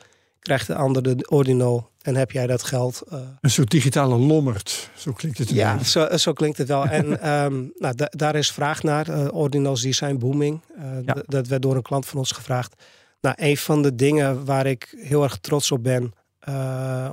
[0.48, 3.02] krijgt de ander de ordinal en heb jij dat geld.
[3.12, 3.18] Uh...
[3.40, 5.50] Een soort digitale lommerd, zo klinkt het.
[5.50, 6.84] Ja, zo, zo, klinkt het wel.
[6.86, 9.08] en um, nou, daar is vraag naar.
[9.08, 10.60] Uh, ordinals die zijn booming.
[10.78, 11.16] Uh, ja.
[11.26, 12.82] Dat werd door een klant van ons gevraagd.
[13.20, 16.12] Nou, een van de dingen waar ik heel erg trots op ben,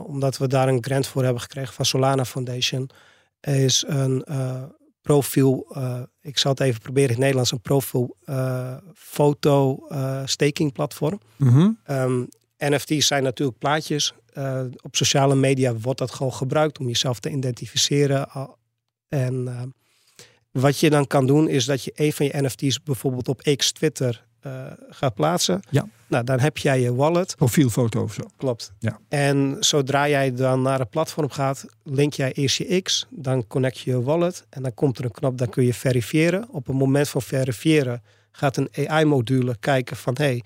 [0.06, 2.90] omdat we daar een grant voor hebben gekregen van Solana Foundation,
[3.42, 4.24] is een
[5.02, 10.22] profiel, uh, ik zal het even proberen in het Nederlands, een profiel uh, foto uh,
[10.26, 11.20] staking platform.
[11.36, 11.78] Mm -hmm.
[11.90, 14.14] um, NFT's zijn natuurlijk plaatjes.
[14.82, 18.30] op sociale media wordt dat gewoon gebruikt om jezelf te identificeren.
[19.08, 19.74] En
[20.52, 23.72] wat je dan kan doen is dat je een van je NFT's bijvoorbeeld op X,
[23.72, 25.62] Twitter uh, gaat plaatsen.
[25.70, 25.88] Ja.
[26.08, 27.36] Nou, dan heb jij je wallet.
[27.36, 28.24] Profielfoto of zo.
[28.38, 28.74] Klopt.
[28.80, 29.00] Ja.
[29.10, 33.80] En zodra jij dan naar een platform gaat, link jij eerst je X, dan connect
[33.80, 36.50] je je wallet en dan komt er een knop, dan kun je verifiëren.
[36.50, 40.44] Op het moment van verifiëren gaat een AI-module kijken van hey,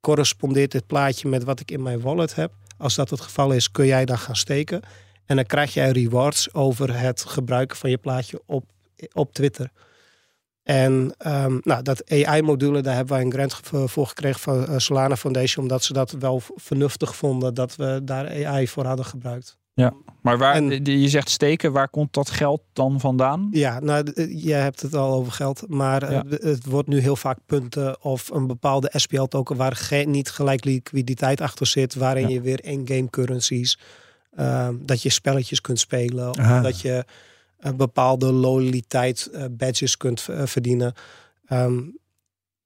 [0.00, 2.52] correspondeert dit plaatje met wat ik in mijn wallet heb?
[2.78, 4.80] Als dat het geval is, kun jij dan gaan steken.
[5.26, 8.64] En dan krijg jij rewards over het gebruiken van je plaatje op,
[9.12, 9.70] op Twitter.
[10.62, 15.16] En um, nou, dat AI-module, daar hebben wij een grant voor gekregen van uh, Solana
[15.16, 19.59] Foundation, omdat ze dat wel vernuftig vonden dat we daar AI voor hadden gebruikt.
[19.80, 23.48] Ja, maar waar, en, je zegt steken, waar komt dat geld dan vandaan?
[23.50, 26.24] Ja, nou, je hebt het al over geld, maar ja.
[26.28, 31.40] het wordt nu heel vaak punten of een bepaalde SPL-token waar geen, niet gelijk liquiditeit
[31.40, 32.34] achter zit, waarin ja.
[32.34, 33.78] je weer in-game currencies,
[34.38, 37.04] uh, dat je spelletjes kunt spelen, of dat je
[37.58, 40.94] een bepaalde loyaliteit uh, badges kunt uh, verdienen.
[41.52, 41.98] Um,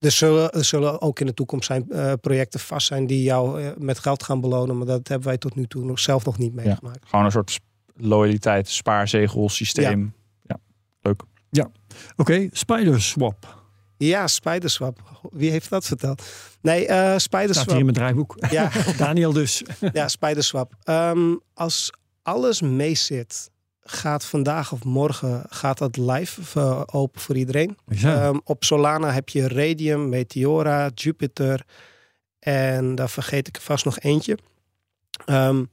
[0.05, 3.73] er, zullen, er zullen ook in de toekomst zijn uh, projecten vast zijn die jou
[3.79, 4.77] met geld gaan belonen.
[4.77, 6.99] Maar dat hebben wij tot nu toe nog zelf nog niet meegemaakt.
[7.03, 7.61] Ja, gewoon een soort
[7.97, 10.15] loyaliteit, spaarzegel systeem.
[10.43, 10.59] Ja, ja
[11.01, 11.23] leuk.
[11.51, 11.73] Ja, oké.
[12.17, 12.49] Okay.
[12.53, 13.63] Spiderswap.
[13.97, 15.21] Ja, Spiderswap.
[15.31, 16.23] Wie heeft dat verteld?
[16.61, 17.55] Nee, uh, Spiderswap.
[17.55, 18.37] Staat hier in mijn draaiboek.
[18.51, 18.71] Ja.
[18.97, 19.63] Daniel dus.
[19.93, 20.75] ja, Spiderswap.
[20.85, 21.93] Um, als
[22.23, 23.51] alles meezit
[23.85, 27.77] gaat vandaag of morgen gaat dat live uh, open voor iedereen.
[27.87, 28.27] Ja.
[28.27, 31.65] Um, op Solana heb je Radium, Meteora, Jupiter
[32.39, 34.39] en daar vergeet ik vast nog eentje.
[35.27, 35.71] Um,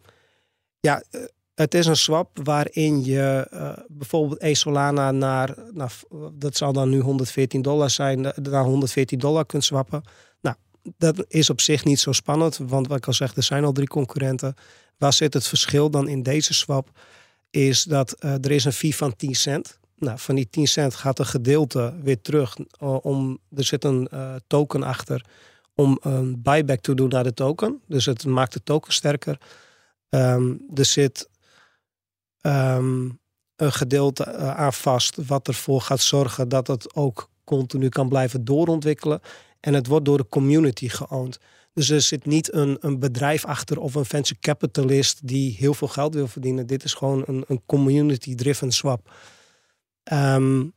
[0.80, 1.04] ja,
[1.56, 5.94] het is een swap waarin je uh, bijvoorbeeld één Solana naar, naar,
[6.34, 10.04] dat zal dan nu 114 dollar zijn, naar 114 dollar kunt swappen.
[10.42, 10.56] Nou,
[10.98, 13.72] dat is op zich niet zo spannend, want wat ik al zeg, er zijn al
[13.72, 14.54] drie concurrenten.
[14.98, 16.90] Waar zit het verschil dan in deze swap?
[17.52, 19.80] Is dat uh, er is een fee van 10 cent.
[19.96, 22.58] Nou, van die 10 cent gaat een gedeelte weer terug.
[22.58, 25.26] Uh, om, er zit een uh, token achter
[25.76, 27.82] om een buyback te doen naar de token.
[27.88, 29.38] Dus het maakt de token sterker.
[30.10, 31.30] Um, er zit
[32.42, 33.20] um,
[33.56, 39.22] een gedeelte aan vast wat ervoor gaat zorgen dat het ook continu kan blijven doorontwikkelen.
[39.60, 41.40] En het wordt door de community geowned.
[41.74, 45.88] Dus er zit niet een, een bedrijf achter of een venture capitalist die heel veel
[45.88, 46.68] geld wil verdienen.
[46.68, 49.14] Dit is gewoon een, een community-driven swap.
[50.14, 50.74] Um,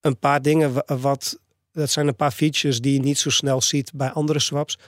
[0.00, 1.40] een paar dingen wat,
[1.72, 4.78] dat zijn een paar features die je niet zo snel ziet bij andere swaps.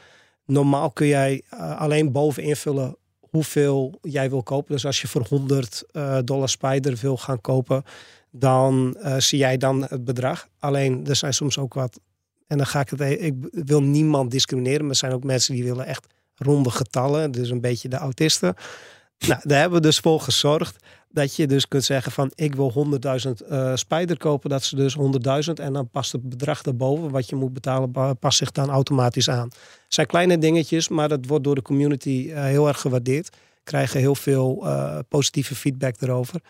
[0.44, 4.72] Normaal kun jij uh, alleen boven invullen hoeveel jij wil kopen.
[4.72, 7.82] Dus als je voor 100 uh, dollar Spider wil gaan kopen,
[8.30, 10.48] dan uh, zie jij dan het bedrag.
[10.58, 12.00] Alleen er zijn soms ook wat
[12.48, 13.00] en dan ga ik het.
[13.00, 17.30] Ik wil niemand discrimineren, maar er zijn ook mensen die willen echt ronde getallen.
[17.30, 18.54] Dus een beetje de autisten.
[19.18, 23.00] Nou, daar hebben we dus voor gezorgd dat je dus kunt zeggen van ik wil
[23.26, 24.50] 100.000 uh, spijder kopen.
[24.50, 28.38] Dat ze dus 100.000 en dan past het bedrag daarboven wat je moet betalen, past
[28.38, 29.48] zich dan automatisch aan.
[29.48, 33.36] Het zijn kleine dingetjes, maar dat wordt door de community uh, heel erg gewaardeerd.
[33.64, 34.66] Krijgen heel veel
[35.08, 36.40] positieve feedback erover.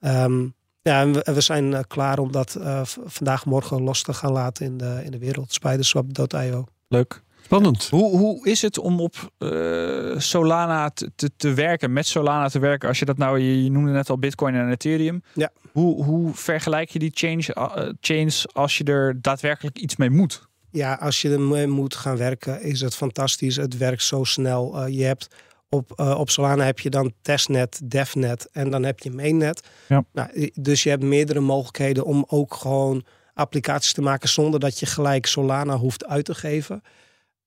[0.00, 0.54] Um,
[0.84, 4.32] ja, en we, we zijn uh, klaar om dat uh, vandaag morgen los te gaan
[4.32, 5.52] laten in de, in de wereld.
[5.52, 6.64] Spiderswap.io.
[6.88, 7.22] Leuk.
[7.42, 7.88] Spannend.
[7.88, 12.58] Hoe, hoe is het om op uh, Solana te, te, te, werken, met Solana te
[12.58, 12.88] werken?
[12.88, 15.22] Als je dat nou, je, je noemde net al Bitcoin en Ethereum.
[15.34, 15.50] Ja.
[15.72, 20.48] Hoe, hoe vergelijk je die change, chains als je er daadwerkelijk iets mee moet?
[20.70, 23.56] Ja, als je ermee moet gaan werken, is het fantastisch.
[23.56, 24.86] Het werkt zo snel.
[24.86, 25.28] je hebt
[25.68, 29.68] op, uh, op Solana heb je dan testnet, devnet en dan heb je mainnet.
[29.88, 30.04] Ja.
[30.12, 33.04] Nou, dus je hebt meerdere mogelijkheden om ook gewoon
[33.34, 36.82] applicaties te maken zonder dat je gelijk Solana hoeft uit te geven.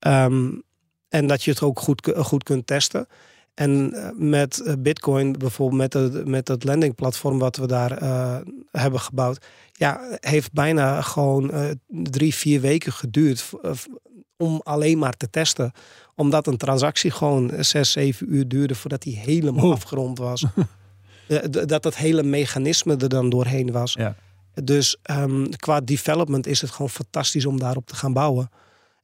[0.06, 0.62] Um,
[1.08, 3.06] en dat je het ook goed, goed kunt testen.
[3.54, 8.36] En eh, met eh, Bitcoin, bijvoorbeeld met het, met het landingplatform wat we daar eh,
[8.70, 13.50] hebben gebouwd, ja, heeft bijna gewoon eh, drie, vier weken geduurd
[14.38, 15.72] om alleen maar te testen.
[16.14, 20.44] Omdat een transactie gewoon zes, zeven uur duurde voordat die helemaal afgerond was.
[21.28, 23.92] Eh, dat het hele mechanisme er dan doorheen was.
[23.92, 24.14] Ja.
[24.64, 28.50] Dus ehm, qua development is het gewoon fantastisch om daarop te gaan bouwen.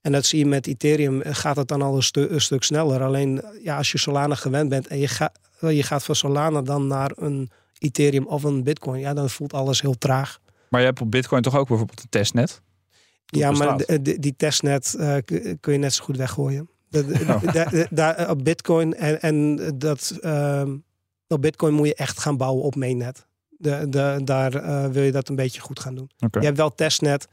[0.00, 2.62] En dat zie je met Ethereum, eh, gaat het dan al een, stu- een stuk
[2.62, 3.02] sneller.
[3.02, 6.86] Alleen ja, als je Solana gewend bent en je, ga, je gaat van Solana dan
[6.86, 10.38] naar een Ethereum of een Bitcoin, ja, dan voelt alles heel traag.
[10.68, 12.60] Maar je hebt op Bitcoin toch ook bijvoorbeeld een testnet?
[13.38, 15.16] Ja, maar die testnet eh,
[15.60, 16.68] kun je net zo goed weggooien.
[17.28, 17.42] Oh.
[17.90, 20.76] daar, op Bitcoin en, en dat ehm,
[21.28, 23.26] op Bitcoin moet je echt gaan bouwen op mainnet.
[23.48, 26.10] De, de, daar eh, wil je dat een beetje goed gaan doen.
[26.16, 27.28] Je hebt wel testnet,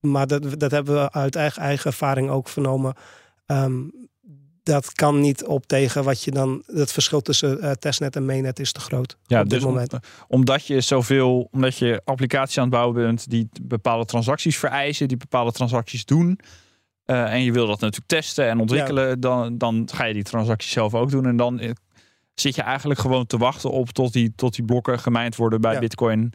[0.00, 2.94] maar dat, dat hebben we uit eigen, eigen ervaring ook vernomen.
[3.46, 3.82] Ehm,
[4.64, 6.62] dat kan niet op tegen wat je dan.
[6.66, 9.16] Het verschil tussen eh, testnet en mainnet is te groot.
[9.26, 9.96] Ja, op dit dus om- moment.
[10.28, 15.16] omdat je zoveel, omdat je applicaties aan het bouwen bent die bepaalde transacties vereisen, die
[15.16, 16.38] bepaalde transacties doen.
[17.04, 20.70] eh, en je wil dat natuurlijk testen en ontwikkelen, dan, dan ga je die transacties
[20.72, 21.26] zelf ook doen.
[21.26, 21.70] En dan eh,
[22.34, 25.72] zit je eigenlijk gewoon te wachten op tot die, tot die blokken gemijnd worden bij
[25.72, 25.78] Ja.
[25.78, 26.32] Bitcoin.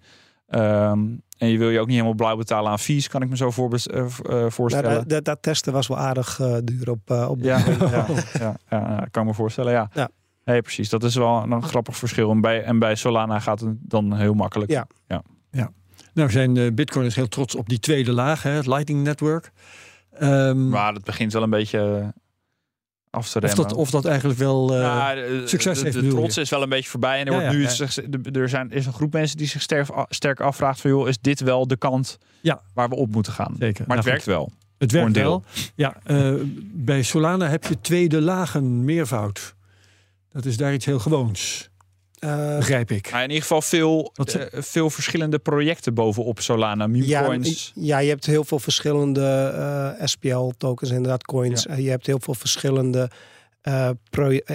[0.48, 1.06] Ehm,
[1.40, 3.52] en je wil je ook niet helemaal blauw betalen aan fees, kan ik me zo
[3.70, 4.94] eh, eh, voorstellen.
[4.94, 7.90] dat, dat, dat testen was wel aardig eh, duur op, eh, op Ja, Bitcoin.
[7.92, 8.06] ja,
[8.40, 9.90] ja, ja, ja, kan ik me voorstellen, ja.
[9.94, 10.10] Ja.
[10.46, 10.90] Nee, precies.
[10.90, 12.32] Dat is wel een grappig verschil.
[12.32, 14.72] En bij, en bij Solana gaat het dan heel makkelijk.
[14.72, 14.88] Ja.
[16.14, 19.52] Nou zijn de bitcoiners heel trots op die tweede laag, hè, het Lightning Network.
[20.12, 22.14] Ehm, Maar het begint wel een beetje
[23.10, 24.76] af te of, dat, of dat eigenlijk wel...
[24.76, 26.42] eh, succes de, heeft, de trots je?
[26.42, 27.20] is wel een beetje voorbij.
[27.20, 27.62] En er Ja, wordt ja, nu
[28.32, 28.40] ja.
[28.42, 30.90] er zijn, is een groep mensen die zich sterk, sterk afvraagt van...
[30.90, 32.62] joh, is dit wel de kant Ja.
[32.74, 33.56] waar we op moeten gaan?
[33.60, 33.84] zeker.
[33.88, 34.52] Maar het Nou, werkt wel.
[34.78, 35.44] Het werkt wel.
[35.76, 39.56] Ja, eh, bij Solana heb je tweede lagen meervoud.
[40.32, 41.70] Dat is daar iets heel gewoons,
[42.20, 43.12] Eh, begrijp ik.
[43.12, 46.84] Maar in ieder geval veel, eh, veel verschillende projecten bovenop Solana.
[46.84, 47.72] ja, Memecoins.
[47.76, 49.54] ja, je hebt heel veel verschillende
[50.00, 51.64] eh, SPL-tokens, inderdaad, coins.
[51.64, 51.76] Ja.
[51.76, 53.10] Je hebt heel veel verschillende
[53.62, 53.90] eh,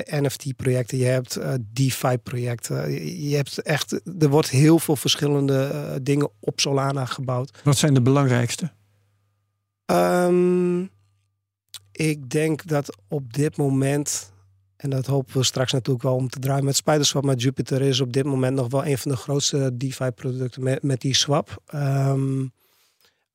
[0.07, 0.99] NFT-projecten.
[0.99, 2.91] Je hebt eh, DeFi-projecten.
[2.91, 7.61] Je, je hebt echt, er wordt heel veel verschillende dingen op Solana gebouwd.
[7.65, 8.71] Wat zijn de belangrijkste?
[9.87, 10.83] Ehm,
[11.93, 14.33] ik denk dat op dit moment,
[14.85, 18.01] en dat hopen we straks natuurlijk wel om te draaien met Spiderswap, maar Jupiter is
[18.01, 21.62] op dit moment nog wel een van de grootste DeFi-producten met, met die swap.
[21.66, 22.47] Ehm,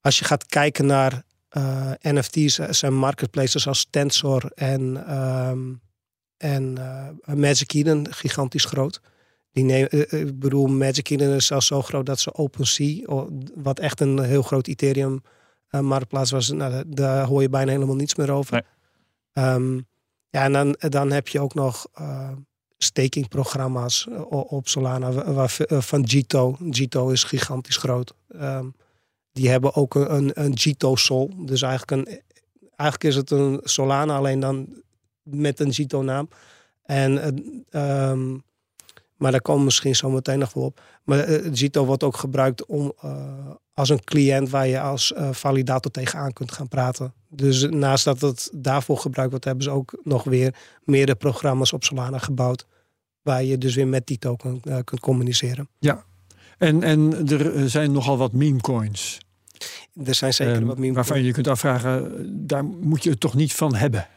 [0.02, 5.74] als je gaat kijken naar eh, NFT's, er zijn marketplaces als Tensor en, ehm,
[6.38, 9.02] en eh, Magic Eden gigantisch groot.
[9.52, 13.26] Die neem, eh, eh, ik bedoel, Magic Eden is zelfs zo groot dat ze OpenSea,
[13.56, 15.22] wat echt een heel groot Ethereum
[15.70, 18.54] marktplaats was, nou, daar- daar hoor je bijna helemaal niets meer over.
[18.54, 18.64] Nee.
[19.46, 19.80] Ehm,
[20.30, 22.32] ja, en dan, dan heb je ook nog uh,
[22.78, 25.48] stakingprogramma's uh, op Solana uh,
[25.82, 26.58] van Gito.
[26.70, 28.14] Gito is gigantisch groot.
[28.28, 28.68] Ehm,
[29.32, 31.32] die hebben ook een, een, Gito Sol.
[31.46, 32.22] Dus eigenlijk, een,
[32.76, 34.84] eigenlijk is het een Solana alleen dan
[35.24, 36.30] met een Gito naam.
[36.84, 37.36] En,
[37.72, 38.44] um,
[39.20, 40.82] maar daar komen we misschien zo meteen nog wel op.
[41.04, 43.12] Maar uh, Gito wordt ook gebruikt om, uh,
[43.74, 47.14] als een cliënt waar je als uh, validator tegenaan kunt gaan praten.
[47.30, 51.84] Dus naast dat het daarvoor gebruikt wordt, hebben ze ook nog weer meerdere programma's op
[51.84, 52.66] Solana gebouwd.
[53.22, 55.70] Waar je dus weer met die token kunt communiceren.
[55.80, 56.04] Ja,
[56.58, 59.18] en, en er zijn nogal wat meme coins.
[60.04, 63.20] Er zijn zeker um, wat meme Waarvan je je kunt afvragen, daar moet je het
[63.20, 64.08] toch niet van hebben?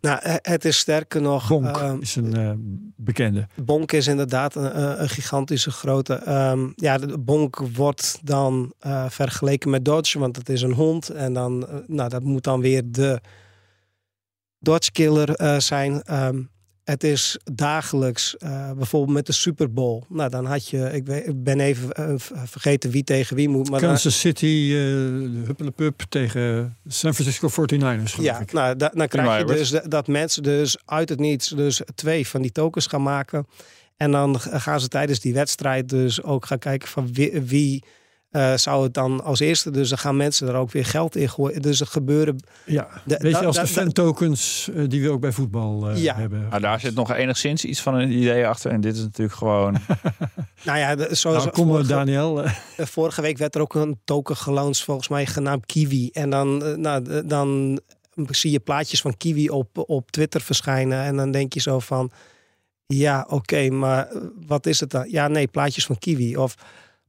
[0.00, 1.48] Nou, het is sterker nog.
[1.48, 2.50] Bonk uh, is een uh,
[2.96, 3.46] bekende.
[3.56, 6.30] Bonk is inderdaad een, een gigantische grote.
[6.50, 11.08] Um, ja, de Bonk wordt dan uh, vergeleken met Dodge, want het is een hond.
[11.08, 13.20] En dan, uh, nou, dat moet dan weer de
[14.58, 16.02] Dodge Killer zijn.
[16.24, 16.50] Um,
[16.90, 20.02] het is dagelijks, uh, bijvoorbeeld met de Super Bowl.
[20.08, 22.14] Nou, dan had je, ik, weet, ik ben even uh,
[22.44, 23.70] vergeten wie tegen wie moet.
[23.70, 28.20] Maar Kansas dan, City, uh, Huppelepup tegen San Francisco 49ers.
[28.20, 28.52] Ja, ik.
[28.52, 32.28] nou, da, dan krijg je dus dat, dat mensen dus uit het niets dus twee
[32.28, 33.46] van die tokens gaan maken.
[33.96, 37.84] En dan gaan ze tijdens die wedstrijd dus ook gaan kijken van wie, wie
[38.30, 39.70] uh, zou het dan als eerste.
[39.70, 41.62] Dus dan gaan mensen er ook weer geld in gooien.
[41.62, 42.36] Dus er gebeuren.
[42.64, 46.14] Ja, weet je, als de fan tokens uh, die we ook bij voetbal uh, ja.
[46.14, 46.48] hebben.
[46.48, 48.70] Maar daar zit nog enigszins iets van een idee achter.
[48.70, 49.76] En dit is natuurlijk gewoon.
[50.64, 52.44] nou ja, de, zoals nou, kom vorige, Daniel.
[52.76, 56.10] vorige week werd er ook een token gelanceerd, volgens mij genaamd Kiwi.
[56.12, 57.80] En dan, eh, nou, dan
[58.30, 61.02] zie je plaatjes van Kiwi op, op Twitter verschijnen.
[61.02, 62.10] En dan denk je zo van.
[62.86, 64.08] Ja, oké, okay, maar
[64.46, 65.10] wat is het dan?
[65.10, 66.36] Ja, nee, plaatjes van Kiwi.
[66.36, 66.54] Of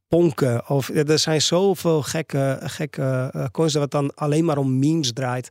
[0.10, 0.70] ponken.
[0.70, 5.14] Of, er zijn zoveel gekke, gekke uh, coins dat het dan alleen maar om memes
[5.14, 5.50] draait.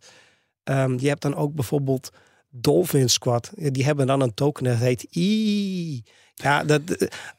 [0.64, 2.10] Ehm, je hebt dan ook bijvoorbeeld
[2.50, 3.50] Dolphin Squad.
[3.56, 6.02] Die hebben dan een token dat heet I.
[6.34, 6.80] Ja, dat,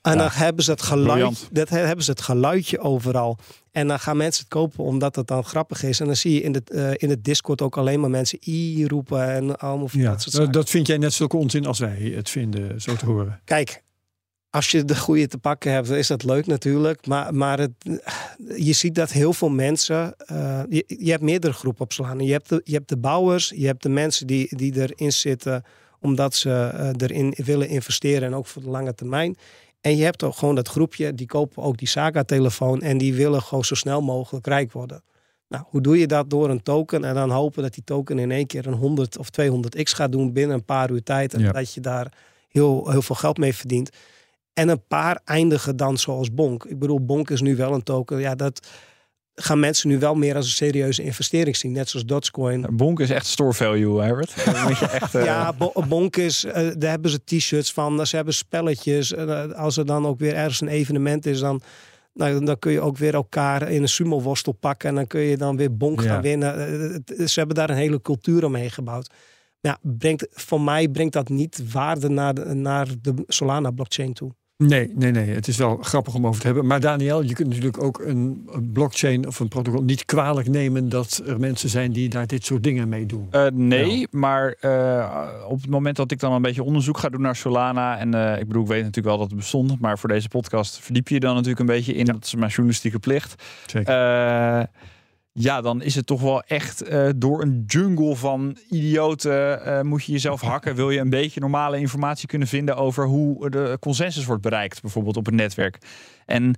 [0.02, 3.38] en dan hebben ze het geluid, dat hebben ze het geluidje overal.
[3.72, 6.00] En dan gaan mensen het kopen omdat het dan grappig is.
[6.00, 8.88] En dan zie je in, de, eh, in het Discord ook alleen maar mensen I
[8.88, 10.52] roepen en allemaal Ja, dat soort zaken.
[10.52, 13.42] dat vind jij net zulke onzin als wij het vinden, zo te horen.
[13.46, 13.84] Kijk,
[14.50, 17.08] als je de goede te pakken hebt, is dat leuk natuurlijk.
[17.08, 17.72] Maar, maar het,
[18.58, 20.14] je ziet dat heel veel mensen.
[20.18, 22.24] eh, je, je hebt meerdere groepen op Solana.
[22.24, 25.64] Je hebt de, je hebt de bouwers, je hebt de mensen die, die erin zitten
[26.02, 29.38] omdat ze eh, erin willen investeren en ook voor de lange termijn.
[29.82, 33.42] En je hebt ook gewoon dat groepje, die kopen ook die Saga-telefoon en die willen
[33.42, 35.04] gewoon zo snel mogelijk rijk worden.
[35.48, 36.30] Nou, hoe doe je dat?
[36.30, 39.28] Door een token en dan hopen dat die token in één keer een 100 of
[39.42, 41.34] 200x gaat doen binnen een paar uur tijd.
[41.34, 41.52] En Ja.
[41.52, 42.14] dat je daar
[42.50, 43.90] heel, heel veel geld mee verdient.
[44.60, 46.64] En een paar eindigen dan zoals Bonk.
[46.64, 48.20] Ik bedoel, Bonk is nu wel een token.
[48.20, 48.68] Ja, dat
[49.36, 51.72] gaan mensen nu wel meer als een serieuze investering zien.
[51.72, 52.66] Net zoals Dogecoin.
[52.72, 54.34] Bonk is echt store value, Herbert.
[54.54, 55.16] Dan moet je echt...
[55.16, 58.08] eh, Ja, Bo- Bonk is, eh, daar hebben ze t-shirts van.
[58.08, 59.14] Ze hebben spelletjes.
[59.14, 61.62] Eh, als er dan ook weer ergens een evenement is, dan,
[62.14, 64.90] nou, dan kun je ook weer elkaar in een sumo-worstel pakken.
[64.90, 66.08] En dan kun je dan weer Bonk Ja.
[66.08, 66.54] gaan winnen.
[67.26, 69.10] Ze hebben daar een hele cultuur omheen gebouwd.
[69.62, 74.32] Ja, brengt, voor mij brengt dat niet waarde naar de, naar de Solana-blockchain toe.
[74.64, 75.30] Nee, nee, nee.
[75.30, 76.66] Het is wel grappig om over te hebben.
[76.66, 80.90] Maar Daniel, je kunt natuurlijk ook een, een blockchain of een protocol niet kwalijk nemen
[80.90, 83.28] dat er mensen zijn die daar dit soort dingen mee doen.
[83.32, 87.22] Eh, nee, maar eh, op het moment dat ik dan een beetje onderzoek ga doen
[87.22, 87.98] naar Solana.
[87.98, 89.80] En eh, ik bedoel, ik weet natuurlijk wel dat het bestond.
[89.80, 92.06] Maar voor deze podcast verdiep je je dan natuurlijk een beetje in.
[92.06, 92.14] Ja.
[92.14, 93.44] Dat is mijn journalistieke plicht.
[93.66, 94.68] Zeker.
[95.42, 100.04] Ja, dan is het toch wel echt eh, door een jungle van idioten eh, moet
[100.04, 100.76] je jezelf hakken.
[100.76, 105.18] Wil je een beetje normale informatie kunnen vinden over hoe de consensus wordt bereikt, bijvoorbeeld
[105.18, 105.78] op het netwerk.
[106.26, 106.56] En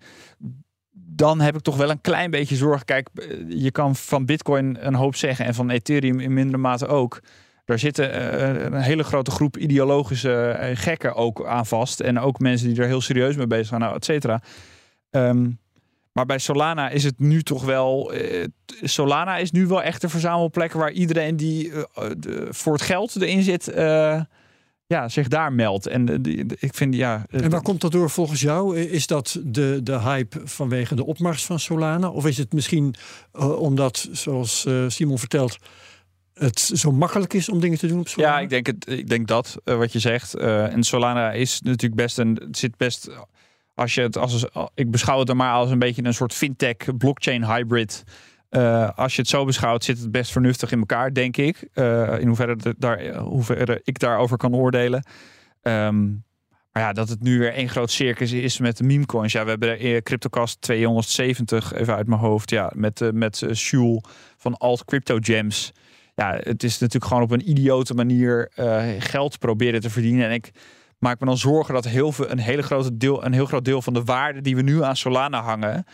[0.91, 2.85] dan heb ik toch wel een klein beetje zorg.
[2.85, 6.87] Kijk, eh, je kan van Bitcoin een hoop zeggen en van Ethereum in mindere mate
[6.87, 7.21] ook.
[7.65, 8.35] Daar zitten
[8.73, 11.99] een hele grote groep ideologische gekken ook aan vast.
[11.99, 14.41] En ook mensen die er heel serieus mee bezig zijn, nou, et cetera.
[15.09, 15.49] Ehm,
[16.13, 18.13] maar bij Solana is het nu toch wel.
[18.13, 18.45] eh,
[18.81, 23.15] Solana is nu wel echt een verzamelplek waar iedereen die eh, de- voor het geld
[23.21, 24.21] erin zit, eh,
[24.85, 25.87] ja, zich daar meldt.
[25.87, 27.25] En eh, die- de- ik vind ja.
[27.29, 28.77] eh, En waar komt dat door volgens jou?
[28.79, 32.09] Is dat de, de hype vanwege de opmars van Solana?
[32.09, 32.95] Of is het misschien
[33.31, 35.57] eh, omdat, zoals eh, Simon vertelt,
[36.33, 38.33] het zo makkelijk is om dingen te doen op Solana?
[38.35, 40.33] Ja, ik denk, het, ik denk dat eh, wat je zegt.
[40.33, 42.47] Eh, en Solana is natuurlijk best een.
[42.51, 43.09] Zit best.
[43.81, 44.45] Als je het als.
[44.75, 48.03] Ik beschouw het er maar als een beetje een soort fintech blockchain hybrid.
[48.49, 51.67] Eh, als je het zo beschouwt, zit het best vernuftig in elkaar, denk ik.
[51.73, 55.05] Eh, in hoeverre, de- daar, eh, ik daarover kan oordelen.
[55.61, 56.09] Ehm,
[56.71, 59.31] maar ja, dat het nu weer één groot circus is met de meme coins.
[59.31, 62.49] Ja, we hebben er CryptoCast 270, even uit mijn hoofd.
[62.49, 64.03] Ja, met, eh met uh, Shul
[64.37, 65.71] van Alt Crypto Gems.
[66.15, 68.51] Ja, het is natuurlijk gewoon op een idiote manier
[68.99, 70.25] geld proberen te verdienen.
[70.25, 70.51] En ik
[71.01, 73.81] maak me dan zorgen dat heel veel, een, hele grote deel, een heel groot deel
[73.81, 75.85] van de waarde die we nu aan Solana hangen,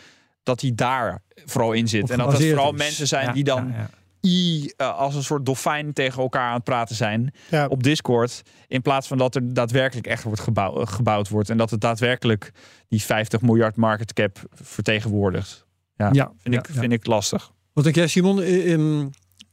[0.42, 2.10] dat die daar vooral in zit.
[2.10, 2.78] En dat het vooral is.
[2.78, 3.90] mensen zijn Ja, die dan ja, ja.
[4.28, 7.66] I eh, als een soort dolfijn tegen elkaar aan het praten zijn Ja.
[7.66, 8.42] op Discord.
[8.66, 11.50] In plaats van dat er daadwerkelijk echt wordt gebouw, gebouwd wordt.
[11.50, 12.52] En dat het daadwerkelijk
[12.88, 15.66] die 50 miljard market cap vertegenwoordigt.
[15.94, 16.80] Ja, Ja, vind, ja, ik, ja.
[16.80, 17.52] vind ik lastig.
[17.72, 18.40] Wat denk jij, Simon?
[18.42, 19.06] Eh, ehm,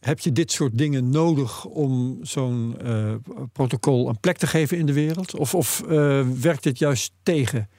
[0.05, 3.13] heb je dit soort dingen nodig om zo'n eh,
[3.51, 5.35] protocol een plek te geven in de wereld?
[5.35, 7.69] Of, of eh, werkt dit juist tegen?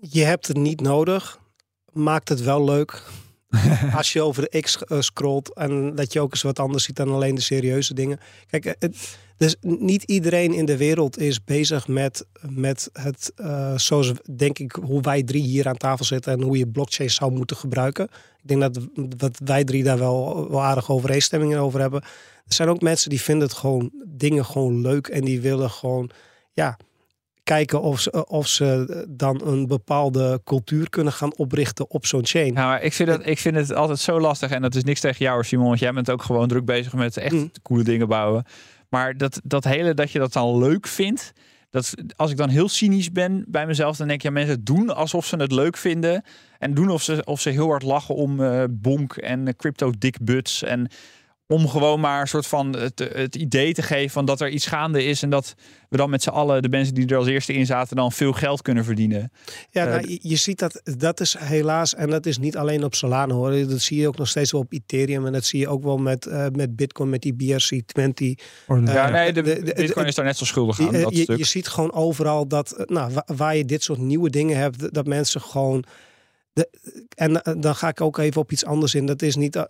[0.00, 1.38] Je hebt het niet nodig.
[1.92, 3.02] Maakt het wel leuk.
[3.96, 6.96] Als je over de X eh, scrolt en dat je ook eens wat anders ziet
[6.96, 8.20] dan alleen de serieuze dingen.
[8.50, 14.12] Kijk, het, dus niet iedereen in de wereld is bezig met, met het, eh, zoals
[14.36, 17.56] denk ik, hoe wij drie hier aan tafel zitten en hoe je blockchain zou moeten
[17.56, 18.04] gebruiken.
[18.42, 18.78] Ik denk dat,
[19.18, 22.02] dat wij drie daar wel, wel aardig overeenstemmingen over hebben.
[22.46, 26.10] Er zijn ook mensen die vinden het gewoon dingen gewoon leuk en die willen gewoon,
[26.52, 26.76] ja,
[27.44, 32.52] kijken of ze, of ze dan een bepaalde cultuur kunnen gaan oprichten op zo'n chain.
[32.54, 34.50] Ja, maar ik vind, het, ik vind het altijd zo lastig.
[34.50, 35.66] En dat is niks tegen jou, Simon.
[35.66, 37.50] Want jij bent ook gewoon druk bezig met echt Mm.
[37.62, 38.44] coole dingen bouwen.
[38.94, 41.32] Maar dat, dat hele dat je dat dan leuk vindt.
[41.70, 44.94] Dat, als ik dan heel cynisch ben bij mezelf, dan denk ik, ja, mensen doen
[44.94, 46.22] alsof ze het leuk vinden.
[46.58, 50.62] En doen of ze, of ze heel hard lachen om eh, bonk en crypto dickbuts.
[50.62, 50.88] En
[51.46, 54.66] om gewoon maar een soort van het, het idee te geven van dat er iets
[54.66, 55.22] gaande is.
[55.22, 55.54] En dat
[55.88, 58.32] we dan met z'n allen, de mensen die er als eerste in zaten, dan veel
[58.32, 59.32] geld kunnen verdienen.
[59.70, 62.84] Ja, Eh, nou, je, je ziet dat, dat is helaas, en dat is niet alleen
[62.84, 63.66] op Solana hoor.
[63.66, 65.26] Dat zie je ook nog steeds wel op Ethereum.
[65.26, 68.34] En dat zie je ook wel met, eh, met Bitcoin, met die BRC20.
[68.66, 70.90] Oh, Eh, Ja, nee, de, de- de- Bitcoin de- is daar net zo schuldig aan.
[70.92, 71.36] Je, dat je, stuk.
[71.38, 75.06] je ziet gewoon overal dat, nou, wa- waar je dit soort nieuwe dingen hebt, dat
[75.06, 75.84] mensen gewoon.
[76.52, 76.68] De,
[77.14, 79.06] en dan ga ik ook even op iets anders in.
[79.06, 79.66] Dat is niet.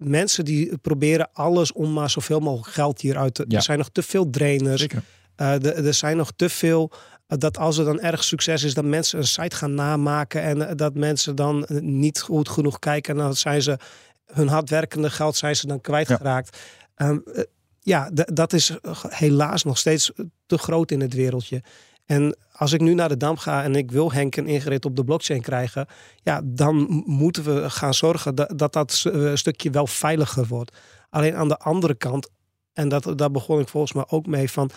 [0.00, 3.44] Mensen die proberen alles om maar zoveel mogelijk geld hieruit te...
[3.48, 3.56] Ja.
[3.56, 4.80] Er zijn nog te veel trainers.
[4.80, 5.02] Zeker.
[5.36, 6.90] Eh, er- zijn nog te veel
[7.26, 10.68] eh, dat als er dan erg succes is, dat mensen een site gaan namaken en
[10.68, 13.78] eh, dat mensen dan niet goed genoeg kijken en dan zijn ze
[14.26, 16.58] hun hardwerkende geld zijn ze dan kwijtgeraakt.
[16.94, 17.42] Ehm, eh,
[17.80, 18.76] ja, dat is
[19.08, 20.12] helaas nog steeds
[20.46, 21.62] te groot in het wereldje.
[22.06, 24.96] En als ik nu naar de Dam ga en ik wil Henk en Ingrid op
[24.96, 25.86] de blockchain krijgen,
[26.22, 30.76] ja, dan moeten we gaan zorgen dat dat, eh, stukje wel veiliger wordt.
[31.10, 32.28] Alleen aan de andere kant,
[32.72, 34.70] en dat, daar begon ik volgens mij ook mee van,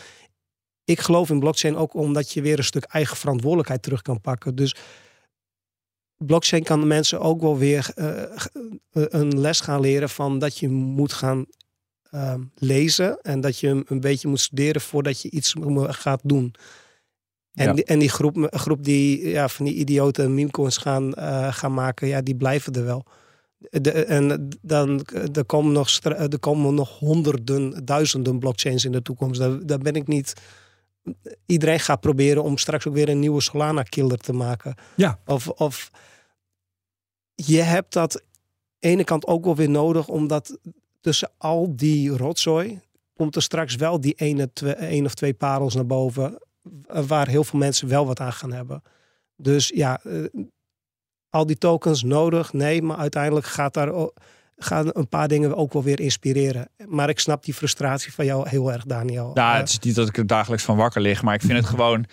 [0.84, 4.56] ik geloof in blockchain ook omdat je weer een stuk eigen verantwoordelijkheid terug kan pakken.
[4.56, 4.76] Dus
[6.18, 8.36] blockchain kan de mensen ook wel weer eh, eh,
[8.92, 11.46] een les gaan leren van dat je moet gaan
[12.10, 15.56] ehm, lezen en dat je een beetje moet studeren voordat je iets
[15.88, 16.56] gaat doen.
[17.54, 17.74] En, Ja.
[17.74, 22.08] die, en die groep, groep die ja, van die idioten memecoins gaan, eh, gaan maken,
[22.08, 23.06] ja, die blijven er wel.
[23.70, 29.40] De, en dan er komen, nog, er komen nog honderden, duizenden blockchains in de toekomst.
[29.40, 30.34] Daar, daar ben ik niet.
[31.46, 34.76] Iedereen gaat proberen om straks ook weer een nieuwe Solana-killer te maken.
[34.96, 35.20] Ja.
[35.26, 35.92] Of, of
[37.36, 38.24] je hebt dat
[38.80, 40.58] ene kant ook wel weer nodig, omdat
[41.02, 42.80] tussen al die rotzooi
[43.16, 46.40] komt er straks wel die ene, twee, één of twee parels naar boven,
[46.88, 48.82] waar heel veel mensen wel wat aan gaan hebben.
[49.36, 50.24] Dus ja, eh,
[51.30, 54.10] al die tokens nodig, nee, maar uiteindelijk gaat daar
[54.58, 56.70] gaan een paar dingen ook wel weer inspireren.
[56.88, 59.32] Maar ik snap die frustratie van jou heel erg, Daniel.
[59.34, 61.54] Ja, Eh, het is niet dat ik er dagelijks van wakker lig, maar ik vind
[61.54, 62.06] het gewoon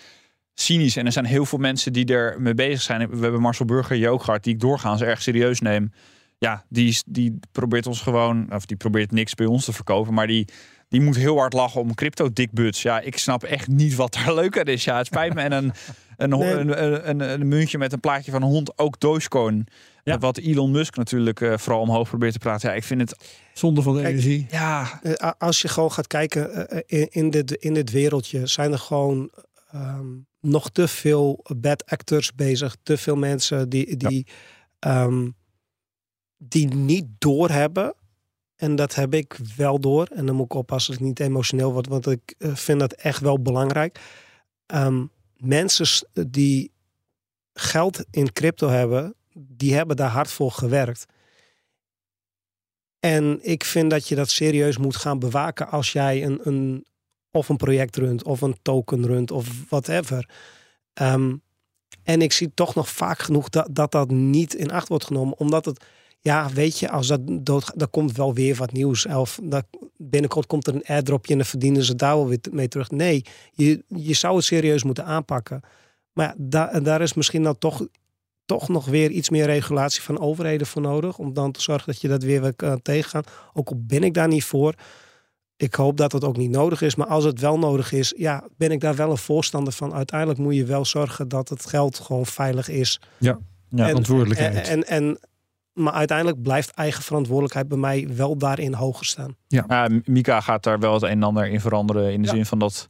[0.53, 0.95] cynisch.
[0.95, 3.09] En er zijn heel veel mensen die er mee bezig zijn.
[3.09, 5.91] We hebben Marcel Burger hier ook gehad, die ik doorgaans erg serieus neem.
[6.37, 10.27] Ja, die, die probeert ons gewoon, of die probeert niks bij ons te verkopen, maar
[10.27, 10.47] die,
[10.91, 12.81] die moet heel hard lachen om crypto dikbuts.
[12.81, 14.83] Ja, ik snap echt niet wat daar leuk aan is.
[14.83, 15.41] Ja, het spijt me.
[15.41, 15.71] En een,
[16.17, 16.51] een, Nee.
[16.53, 19.67] een, een, een, een muntje met een plaatje van een hond, ook Dogecoin.
[20.03, 20.17] Ja.
[20.17, 22.69] Wat Elon Musk natuurlijk eh, vooral omhoog probeert te praten.
[22.69, 24.47] Ja, ik vind het, Zonde van de Kijk, energie.
[24.49, 28.71] ja, Eh, Als je gewoon gaat kijken eh, in, in, dit, in dit wereldje, zijn
[28.71, 29.29] er gewoon
[29.71, 30.07] ehm,
[30.39, 32.75] nog te veel bad actors bezig.
[32.83, 34.27] Te veel mensen die, die,
[34.79, 35.29] ehm,
[36.37, 37.93] die niet doorhebben.
[38.61, 40.07] En dat heb ik wel door.
[40.07, 42.93] En dan moet ik oppassen dat ik niet emotioneel word, want ik eh, vind dat
[42.93, 43.99] echt wel belangrijk.
[44.65, 45.05] Ehm,
[45.37, 46.71] mensen die
[47.53, 51.05] geld in crypto hebben, die hebben daar hard voor gewerkt.
[52.99, 56.85] En ik vind dat je dat serieus moet gaan bewaken als jij een, een
[57.31, 60.29] of een project runt of een token runt of whatever.
[60.93, 61.35] Ehm,
[62.03, 65.37] en ik zie toch nog vaak genoeg dat, dat dat niet in acht wordt genomen,
[65.37, 65.85] omdat het,
[66.23, 69.05] ja, weet je, als dat doodgaat, dan komt wel weer wat nieuws.
[69.05, 69.65] Of dat,
[69.97, 72.91] binnenkort komt er een airdropje en dan verdienen ze daar wel weer mee terug.
[72.91, 75.61] Nee, je, je zou het serieus moeten aanpakken.
[76.13, 77.85] Maar ja, daar, daar is misschien dan toch,
[78.45, 81.17] toch nog weer iets meer regulatie van overheden voor nodig.
[81.17, 83.23] Om dan te zorgen dat je dat weer weer kan tegengaan.
[83.53, 84.73] Ook al ben ik daar niet voor.
[85.55, 86.95] Ik hoop dat het ook niet nodig is.
[86.95, 89.93] Maar als het wel nodig is, ja, ben ik daar wel een voorstander van.
[89.93, 92.99] Uiteindelijk moet je wel zorgen dat het geld gewoon veilig is.
[93.17, 93.39] ja.
[93.69, 94.55] En- Verantwoordelijkheid.
[94.55, 95.19] En, en, en,
[95.73, 99.35] maar uiteindelijk blijft eigen verantwoordelijkheid bij mij wel daarin hoger staan.
[99.47, 102.13] Ja, Mika gaat daar wel het een en ander in veranderen.
[102.13, 102.33] In de Ja.
[102.33, 102.89] zin van dat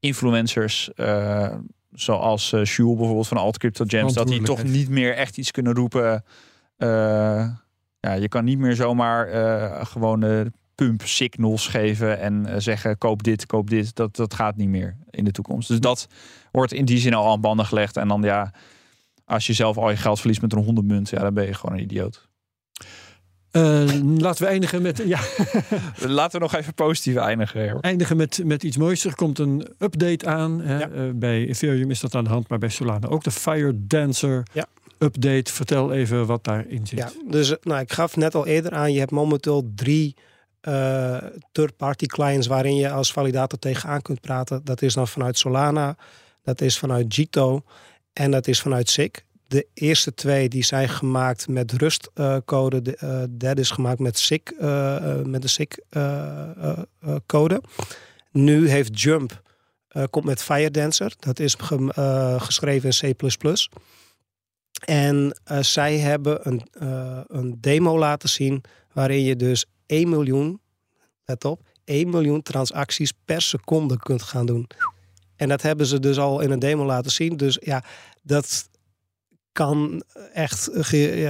[0.00, 1.54] influencers, eh,
[1.92, 5.50] zoals eh Sjoel bijvoorbeeld van Alt Crypto Gems, dat die toch niet meer echt iets
[5.50, 6.24] kunnen roepen.
[6.76, 7.48] eh,
[8.00, 10.40] ja, je kan niet meer zomaar eh, gewoon eh,
[10.74, 13.94] pump signals geven en zeggen koop dit, koop dit.
[13.94, 15.68] Dat, dat gaat niet meer in de toekomst.
[15.68, 16.06] Dus dat
[16.52, 17.96] wordt in die zin al aan banden gelegd.
[17.96, 18.52] En dan ja,
[19.30, 21.76] als je zelf al je geld verliest met een honderdmunt, ja, dan ben je gewoon
[21.76, 22.28] een idioot.
[23.50, 23.84] Eh,
[24.18, 25.20] laten we eindigen met, ja,
[25.98, 27.60] Laten we nog even positief eindigen.
[27.60, 27.84] Herbert.
[27.84, 29.04] eindigen met, met iets moois.
[29.04, 30.60] Er komt een update aan.
[30.60, 30.78] Hè.
[30.78, 30.88] Ja.
[30.88, 33.24] Eh, bij Ethereum is dat aan de hand, maar bij Solana ook.
[33.24, 34.66] De Fire Dancer Ja.
[34.98, 35.52] update.
[35.52, 36.98] Vertel even wat daarin zit.
[36.98, 40.14] Ja, dus eh, nou, ik gaf net al eerder aan, je hebt momenteel drie
[40.60, 41.16] eh,
[41.52, 44.60] third-party clients waarin je als validator tegenaan kunt praten.
[44.64, 45.96] Dat is dan vanuit Solana,
[46.42, 47.62] dat is vanuit Jito
[48.12, 49.10] en dat is vanuit SIG.
[49.46, 52.82] De eerste twee die zijn gemaakt met rustcode.
[52.82, 57.16] de eh, derde is gemaakt met SIG, eh, eh, met de SIG eh, eh, eh,
[57.26, 57.62] code.
[58.30, 59.42] Nu heeft Jump
[60.10, 61.12] komt met Fire Dancer.
[61.18, 61.56] Dat is
[62.36, 63.28] geschreven in C++.
[64.84, 66.66] En zij hebben een,
[67.26, 70.60] een demo laten zien waarin je dus 1 miljoen,
[71.24, 74.66] let op, 1 miljoen transacties per seconde kunt gaan doen.
[75.40, 77.36] En dat hebben ze dus al in een demo laten zien.
[77.36, 77.84] Dus ja,
[78.22, 78.68] dat
[79.52, 80.68] kan echt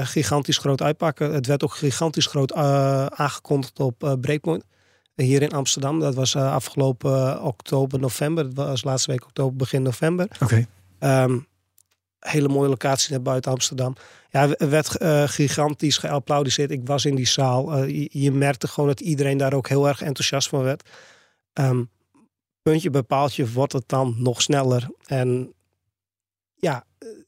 [0.02, 1.32] gigantisch groot uitpakken.
[1.32, 4.64] Het werd ook gigantisch groot eh, aangekondigd op eh, Breakpoint.
[5.14, 6.00] Hier in Amsterdam.
[6.00, 8.54] Dat was eh, afgelopen oktober, november.
[8.54, 10.28] Dat was laatste week oktober, begin november.
[10.40, 10.66] Oké.
[10.98, 11.38] Ehm,
[12.18, 13.94] hele mooie locatie net buiten Amsterdam.
[14.30, 14.88] Ja, er werd
[15.30, 16.70] gigantisch geapplaudiseerd.
[16.70, 17.84] Ik was in die zaal.
[17.84, 20.88] Je, je merkte gewoon dat iedereen daar ook heel erg enthousiast van werd.
[21.52, 21.82] Ehm,
[22.62, 24.88] puntje bij paaltje wordt het dan nog sneller.
[25.06, 25.52] En
[26.54, 26.84] ja,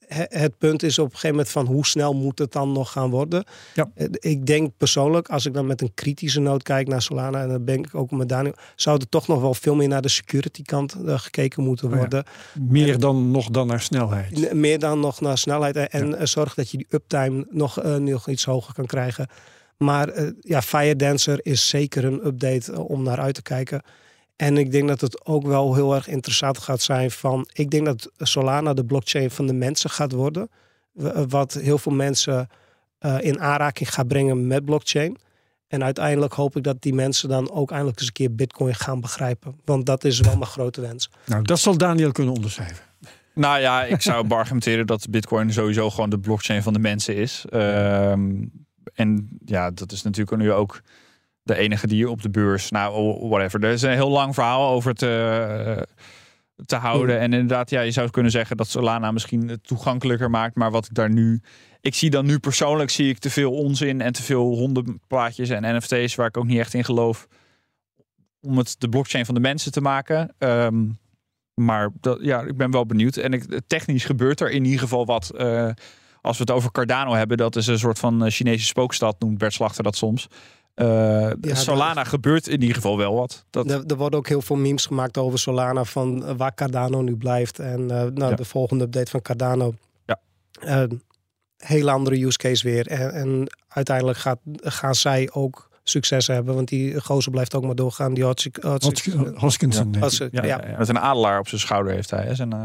[0.07, 2.93] he- het punt is op een gegeven moment van hoe snel moet het dan nog
[2.93, 3.45] gaan worden.
[3.75, 3.91] Ja.
[3.95, 7.49] Eh, Ik denk persoonlijk, als ik dan met een kritische noot kijk naar Solana, en
[7.49, 10.09] dan ben ik ook met Daniel, zou er toch nog wel veel meer naar de
[10.09, 11.99] security kant eh, gekeken moeten Oh ja.
[11.99, 12.25] worden.
[12.61, 14.53] Meer dan nog dan naar snelheid.
[14.53, 17.97] Meer dan nog naar snelheid en, en eh, zorg dat je die uptime nog, eh,
[17.97, 19.27] nog iets hoger kan krijgen.
[19.79, 23.83] Maar eh, ja, Fire Dancer is zeker een update eh, om naar uit te kijken.
[24.43, 27.49] En ik denk dat het ook wel heel erg interessant gaat zijn van...
[27.53, 30.51] Ik denk dat Solana de blockchain van de mensen gaat worden.
[30.97, 32.49] Eh, Wat heel veel mensen
[32.99, 35.17] eh, in aanraking gaat brengen met blockchain.
[35.69, 39.01] En uiteindelijk hoop ik dat die mensen dan ook eindelijk eens een keer bitcoin gaan
[39.01, 39.61] begrijpen.
[39.65, 41.11] Want dat is wel mijn grote wens.
[41.27, 42.85] Nou, dat zal Daniel kunnen onderschrijven.
[43.35, 47.45] Nou ja, ik zou beargumenteren dat Bitcoin sowieso gewoon de blockchain van de mensen is.
[47.49, 48.45] Ehm,
[48.95, 50.81] en ja, dat is natuurlijk nu ook
[51.43, 52.71] de enige die op de beurs.
[52.71, 53.65] Nou, whatever.
[53.65, 55.09] Er is een heel lang verhaal over te,
[55.67, 55.83] eh,
[56.67, 57.19] te houden.
[57.19, 60.55] En inderdaad, ja, je zou kunnen zeggen dat Solana misschien het toegankelijker maakt.
[60.55, 61.41] Maar wat ik daar nu.
[61.81, 65.77] Ik zie dan nu persoonlijk zie ik te veel onzin en te veel hondenplaatjes en
[65.77, 67.27] NFT's waar ik ook niet echt in geloof.
[68.41, 70.35] Om het de blockchain van de mensen te maken.
[70.39, 70.85] Ehm,
[71.55, 73.17] maar dat, ja, ik ben wel benieuwd.
[73.17, 75.31] En ik, technisch gebeurt er in ieder geval wat.
[75.31, 75.71] eh,
[76.23, 79.39] als we het over Cardano hebben, dat is een soort van eh, Chinese spookstad, noemt
[79.39, 80.27] Bert Slachter dat soms.
[80.75, 83.45] Eh, Solana gebeurt in ieder geval wel wat.
[83.51, 87.03] Dat, Er, er worden ook heel veel memes gemaakt over Solana van eh, waar Cardano
[87.03, 87.59] nu blijft.
[87.59, 88.37] En eh, nou, Ja.
[88.37, 89.75] de volgende update van Cardano.
[90.05, 90.21] Ja.
[91.57, 92.87] Hele andere use case weer.
[92.87, 96.55] En, en uiteindelijk gaat, gaan zij ook succes hebben.
[96.55, 98.15] Want die gozer blijft ook maar doorgaan.
[98.15, 99.95] Die Hodgkin- Hodgkin- Hos- Hoskinson.
[100.31, 100.75] Ja.
[100.79, 102.39] Met een adelaar op zijn schouder heeft hij.
[102.39, 102.65] Een, eh,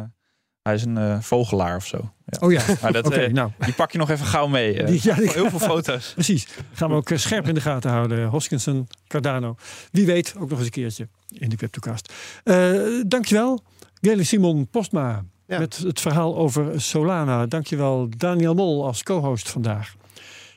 [0.68, 2.11] hij is een eh, vogelaar of zo.
[2.26, 2.39] Ja.
[2.47, 3.15] Oh ja, Maar dat, oké.
[3.15, 4.74] eh, nou, die pak je nog even gauw mee.
[4.82, 4.88] eh.
[4.88, 6.11] Die- ja, die- Heel veel foto's.
[6.13, 6.47] precies.
[6.74, 8.26] Gaan we ook scherp in de gaten houden.
[8.28, 9.55] Hoskinson, Cardano.
[9.91, 12.13] Wie weet, ook nog eens een keertje in de Cryptocast.
[12.43, 12.74] Eh
[13.07, 13.63] dankjewel,
[14.01, 15.24] Gele Simon Postma.
[15.47, 15.59] Ja.
[15.59, 17.45] Met het verhaal over Solana.
[17.45, 19.95] Dankjewel, Daniel Mol als co-host vandaag.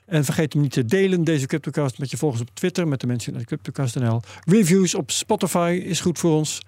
[0.06, 3.06] En vergeet hem niet te delen, deze Cryptocast, met je volgers op Twitter, met de
[3.06, 4.20] mensen uit Cryptocast.nl.
[4.44, 6.60] Reviews op Spotify is goed voor ons.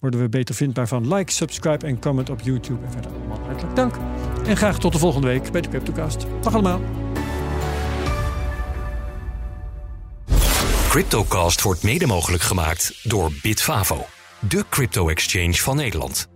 [0.00, 1.14] Worden we beter vindbaar van.
[1.14, 2.84] Like, subscribe en comment op YouTube.
[2.84, 3.94] En verder allemaal hartelijk dank.
[4.46, 6.26] En graag tot de volgende week bij de Cryptocast.
[6.42, 6.80] Dag allemaal.
[10.88, 14.06] Cryptocast wordt mede mogelijk gemaakt door Bitfavo,
[14.40, 16.35] de crypto-exchange van Nederland.